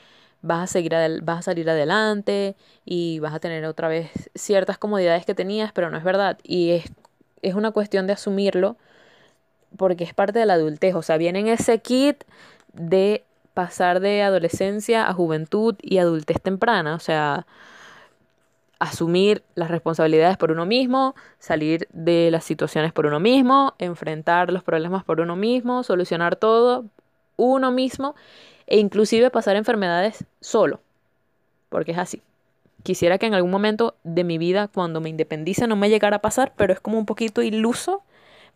vas 0.42 0.64
a 0.64 0.66
seguir 0.66 0.92
vas 1.22 1.38
a 1.40 1.42
salir 1.42 1.68
adelante 1.70 2.56
y 2.84 3.18
vas 3.20 3.34
a 3.34 3.40
tener 3.40 3.64
otra 3.64 3.88
vez 3.88 4.10
ciertas 4.34 4.78
comodidades 4.78 5.24
que 5.26 5.34
tenías, 5.34 5.72
pero 5.72 5.90
no 5.90 5.96
es 5.98 6.04
verdad. 6.04 6.38
Y 6.42 6.70
es 6.72 6.92
es 7.42 7.54
una 7.54 7.70
cuestión 7.70 8.06
de 8.06 8.14
asumirlo 8.14 8.76
porque 9.76 10.04
es 10.04 10.14
parte 10.14 10.38
de 10.38 10.46
la 10.46 10.54
adultez, 10.54 10.94
o 10.94 11.02
sea, 11.02 11.16
viene 11.18 11.40
en 11.40 11.48
ese 11.48 11.80
kit 11.80 12.24
de 12.72 13.24
pasar 13.54 14.00
de 14.00 14.22
adolescencia 14.22 15.08
a 15.08 15.14
juventud 15.14 15.76
y 15.82 15.98
adultez 15.98 16.40
temprana, 16.40 16.94
o 16.94 17.00
sea, 17.00 17.46
asumir 18.78 19.42
las 19.54 19.70
responsabilidades 19.70 20.36
por 20.36 20.52
uno 20.52 20.66
mismo, 20.66 21.14
salir 21.38 21.88
de 21.92 22.30
las 22.30 22.44
situaciones 22.44 22.92
por 22.92 23.06
uno 23.06 23.20
mismo, 23.20 23.74
enfrentar 23.78 24.52
los 24.52 24.62
problemas 24.62 25.04
por 25.04 25.20
uno 25.20 25.36
mismo, 25.36 25.82
solucionar 25.82 26.36
todo 26.36 26.84
uno 27.36 27.70
mismo 27.70 28.14
e 28.66 28.78
inclusive 28.78 29.30
pasar 29.30 29.56
enfermedades 29.56 30.24
solo, 30.40 30.80
porque 31.68 31.92
es 31.92 31.98
así. 31.98 32.22
Quisiera 32.82 33.18
que 33.18 33.26
en 33.26 33.34
algún 33.34 33.50
momento 33.50 33.96
de 34.04 34.24
mi 34.24 34.38
vida, 34.38 34.68
cuando 34.68 35.00
me 35.00 35.08
independice, 35.08 35.66
no 35.66 35.76
me 35.76 35.90
llegara 35.90 36.16
a 36.16 36.22
pasar, 36.22 36.52
pero 36.56 36.72
es 36.72 36.80
como 36.80 36.98
un 36.98 37.06
poquito 37.06 37.42
iluso 37.42 38.02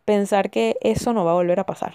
pensar 0.04 0.50
que 0.50 0.76
eso 0.80 1.12
no 1.12 1.24
va 1.24 1.32
a 1.32 1.34
volver 1.34 1.58
a 1.58 1.66
pasar. 1.66 1.94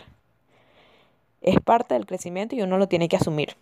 Es 1.42 1.60
parte 1.62 1.94
del 1.94 2.06
crecimiento 2.06 2.56
y 2.56 2.62
uno 2.62 2.78
lo 2.78 2.88
tiene 2.88 3.08
que 3.08 3.16
asumir. 3.16 3.56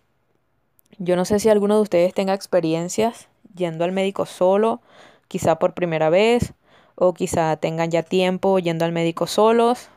Yo 0.98 1.16
no 1.16 1.24
sé 1.24 1.38
si 1.40 1.48
alguno 1.48 1.76
de 1.76 1.82
ustedes 1.82 2.14
tenga 2.14 2.34
experiencias 2.34 3.28
yendo 3.54 3.84
al 3.84 3.92
médico 3.92 4.26
solo, 4.26 4.80
quizá 5.28 5.58
por 5.58 5.74
primera 5.74 6.10
vez, 6.10 6.54
o 6.94 7.14
quizá 7.14 7.56
tengan 7.56 7.90
ya 7.90 8.02
tiempo 8.02 8.58
yendo 8.58 8.84
al 8.84 8.92
médico 8.92 9.26
solos, 9.26 9.88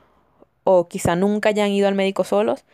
o 0.63 0.87
quizá 0.87 1.15
nunca 1.15 1.49
hayan 1.49 1.69
ido 1.71 1.87
al 1.87 1.95
médico 1.95 2.23
solos. 2.23 2.65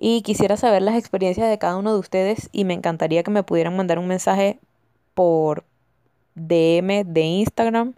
Y 0.00 0.22
quisiera 0.22 0.56
saber 0.56 0.82
las 0.82 0.96
experiencias 0.96 1.48
de 1.48 1.58
cada 1.58 1.76
uno 1.76 1.92
de 1.92 1.98
ustedes 1.98 2.48
y 2.52 2.64
me 2.64 2.74
encantaría 2.74 3.22
que 3.22 3.30
me 3.30 3.42
pudieran 3.42 3.76
mandar 3.76 3.98
un 3.98 4.06
mensaje 4.06 4.60
por 5.14 5.64
DM 6.36 7.04
de 7.04 7.20
Instagram 7.22 7.94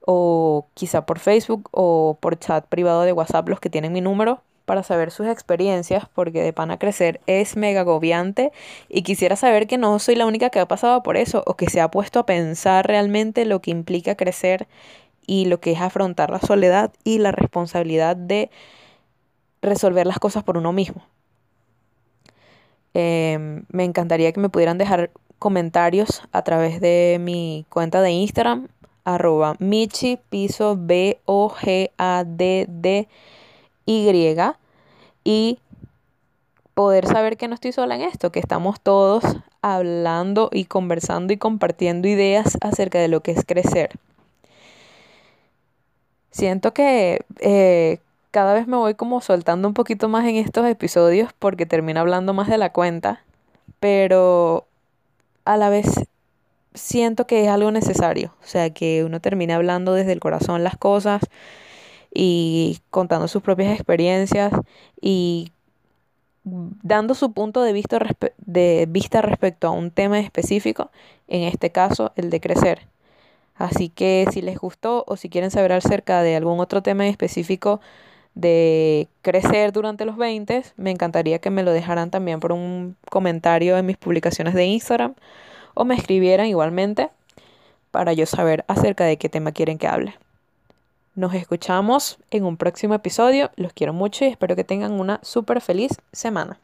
o 0.00 0.66
quizá 0.74 1.06
por 1.06 1.18
Facebook 1.18 1.68
o 1.70 2.18
por 2.20 2.38
chat 2.38 2.66
privado 2.66 3.02
de 3.02 3.12
WhatsApp 3.12 3.48
los 3.48 3.60
que 3.60 3.70
tienen 3.70 3.92
mi 3.92 4.00
número 4.00 4.42
para 4.68 4.84
saber 4.84 5.10
sus 5.10 5.26
experiencias 5.26 6.04
porque 6.14 6.42
de 6.42 6.52
pan 6.52 6.70
a 6.70 6.78
crecer 6.78 7.20
es 7.26 7.56
mega 7.56 7.80
agobiante 7.80 8.52
y 8.88 9.02
quisiera 9.02 9.34
saber 9.34 9.66
que 9.66 9.78
no 9.78 9.98
soy 9.98 10.14
la 10.14 10.26
única 10.26 10.50
que 10.50 10.60
ha 10.60 10.68
pasado 10.68 11.02
por 11.02 11.16
eso 11.16 11.42
o 11.46 11.56
que 11.56 11.68
se 11.68 11.80
ha 11.80 11.90
puesto 11.90 12.20
a 12.20 12.26
pensar 12.26 12.86
realmente 12.86 13.46
lo 13.46 13.60
que 13.60 13.72
implica 13.72 14.14
crecer 14.14 14.68
y 15.26 15.46
lo 15.46 15.58
que 15.58 15.72
es 15.72 15.80
afrontar 15.80 16.30
la 16.30 16.38
soledad 16.38 16.92
y 17.02 17.18
la 17.18 17.32
responsabilidad 17.32 18.14
de 18.14 18.50
resolver 19.62 20.06
las 20.06 20.18
cosas 20.18 20.44
por 20.44 20.56
uno 20.56 20.72
mismo. 20.72 21.02
Em, 22.94 23.64
me 23.70 23.84
encantaría 23.84 24.32
que 24.32 24.40
me 24.40 24.50
pudieran 24.50 24.78
dejar 24.78 25.10
comentarios 25.38 26.22
a 26.32 26.42
través 26.42 26.80
de 26.80 27.18
mi 27.20 27.64
cuenta 27.70 28.02
de 28.02 28.10
Instagram 28.10 28.68
arroba 29.04 29.56
Michi 29.58 30.18
piso 30.28 30.76
B 30.78 31.20
O 31.24 31.48
G 31.48 31.90
A 31.96 32.24
D 32.26 32.66
D 32.68 33.08
Y 33.88 34.06
y 35.24 35.58
poder 36.74 37.06
saber 37.06 37.38
que 37.38 37.48
no 37.48 37.54
estoy 37.54 37.72
sola 37.72 37.94
en 37.94 38.02
esto, 38.02 38.30
que 38.30 38.38
estamos 38.38 38.80
todos 38.82 39.24
hablando 39.62 40.50
y 40.52 40.66
conversando 40.66 41.32
y 41.32 41.38
compartiendo 41.38 42.06
ideas 42.06 42.58
acerca 42.60 42.98
de 42.98 43.08
lo 43.08 43.22
que 43.22 43.30
es 43.30 43.46
crecer. 43.46 43.98
Siento 46.30 46.74
que 46.74 47.24
eh, 47.40 47.98
cada 48.30 48.52
vez 48.52 48.66
me 48.66 48.76
voy 48.76 48.94
como 48.94 49.22
soltando 49.22 49.66
un 49.66 49.74
poquito 49.74 50.10
más 50.10 50.26
en 50.26 50.36
estos 50.36 50.66
episodios 50.66 51.32
porque 51.38 51.64
termino 51.64 52.00
hablando 52.00 52.34
más 52.34 52.48
de 52.48 52.58
la 52.58 52.72
cuenta, 52.72 53.22
pero 53.80 54.66
a 55.46 55.56
la 55.56 55.70
vez 55.70 55.86
siento 56.74 57.26
que 57.26 57.44
es 57.44 57.48
algo 57.48 57.70
necesario, 57.70 58.34
o 58.42 58.46
sea, 58.46 58.68
que 58.68 59.02
uno 59.02 59.20
termine 59.20 59.54
hablando 59.54 59.94
desde 59.94 60.12
el 60.12 60.20
corazón 60.20 60.62
las 60.62 60.76
cosas 60.76 61.22
y 62.20 62.80
contando 62.90 63.28
sus 63.28 63.42
propias 63.42 63.72
experiencias 63.72 64.52
y 65.00 65.52
dando 66.42 67.14
su 67.14 67.32
punto 67.32 67.62
de 67.62 67.72
vista, 67.72 68.00
de 68.38 68.86
vista 68.88 69.22
respecto 69.22 69.68
a 69.68 69.70
un 69.70 69.92
tema 69.92 70.18
específico, 70.18 70.90
en 71.28 71.44
este 71.44 71.70
caso 71.70 72.10
el 72.16 72.30
de 72.30 72.40
crecer. 72.40 72.88
Así 73.54 73.88
que 73.88 74.26
si 74.32 74.42
les 74.42 74.58
gustó 74.58 75.04
o 75.06 75.16
si 75.16 75.28
quieren 75.28 75.52
saber 75.52 75.72
acerca 75.72 76.22
de 76.22 76.34
algún 76.34 76.58
otro 76.58 76.82
tema 76.82 77.06
específico 77.06 77.80
de 78.34 79.06
crecer 79.22 79.70
durante 79.70 80.04
los 80.04 80.16
20, 80.16 80.64
me 80.76 80.90
encantaría 80.90 81.38
que 81.38 81.50
me 81.50 81.62
lo 81.62 81.70
dejaran 81.70 82.10
también 82.10 82.40
por 82.40 82.50
un 82.50 82.96
comentario 83.08 83.78
en 83.78 83.86
mis 83.86 83.96
publicaciones 83.96 84.54
de 84.54 84.64
Instagram 84.64 85.14
o 85.74 85.84
me 85.84 85.94
escribieran 85.94 86.46
igualmente 86.46 87.10
para 87.92 88.12
yo 88.12 88.26
saber 88.26 88.64
acerca 88.66 89.04
de 89.04 89.18
qué 89.18 89.28
tema 89.28 89.52
quieren 89.52 89.78
que 89.78 89.86
hable. 89.86 90.16
Nos 91.18 91.34
escuchamos 91.34 92.16
en 92.30 92.44
un 92.44 92.56
próximo 92.56 92.94
episodio. 92.94 93.50
Los 93.56 93.72
quiero 93.72 93.92
mucho 93.92 94.24
y 94.24 94.28
espero 94.28 94.54
que 94.54 94.62
tengan 94.62 95.00
una 95.00 95.18
súper 95.24 95.60
feliz 95.60 95.90
semana. 96.12 96.60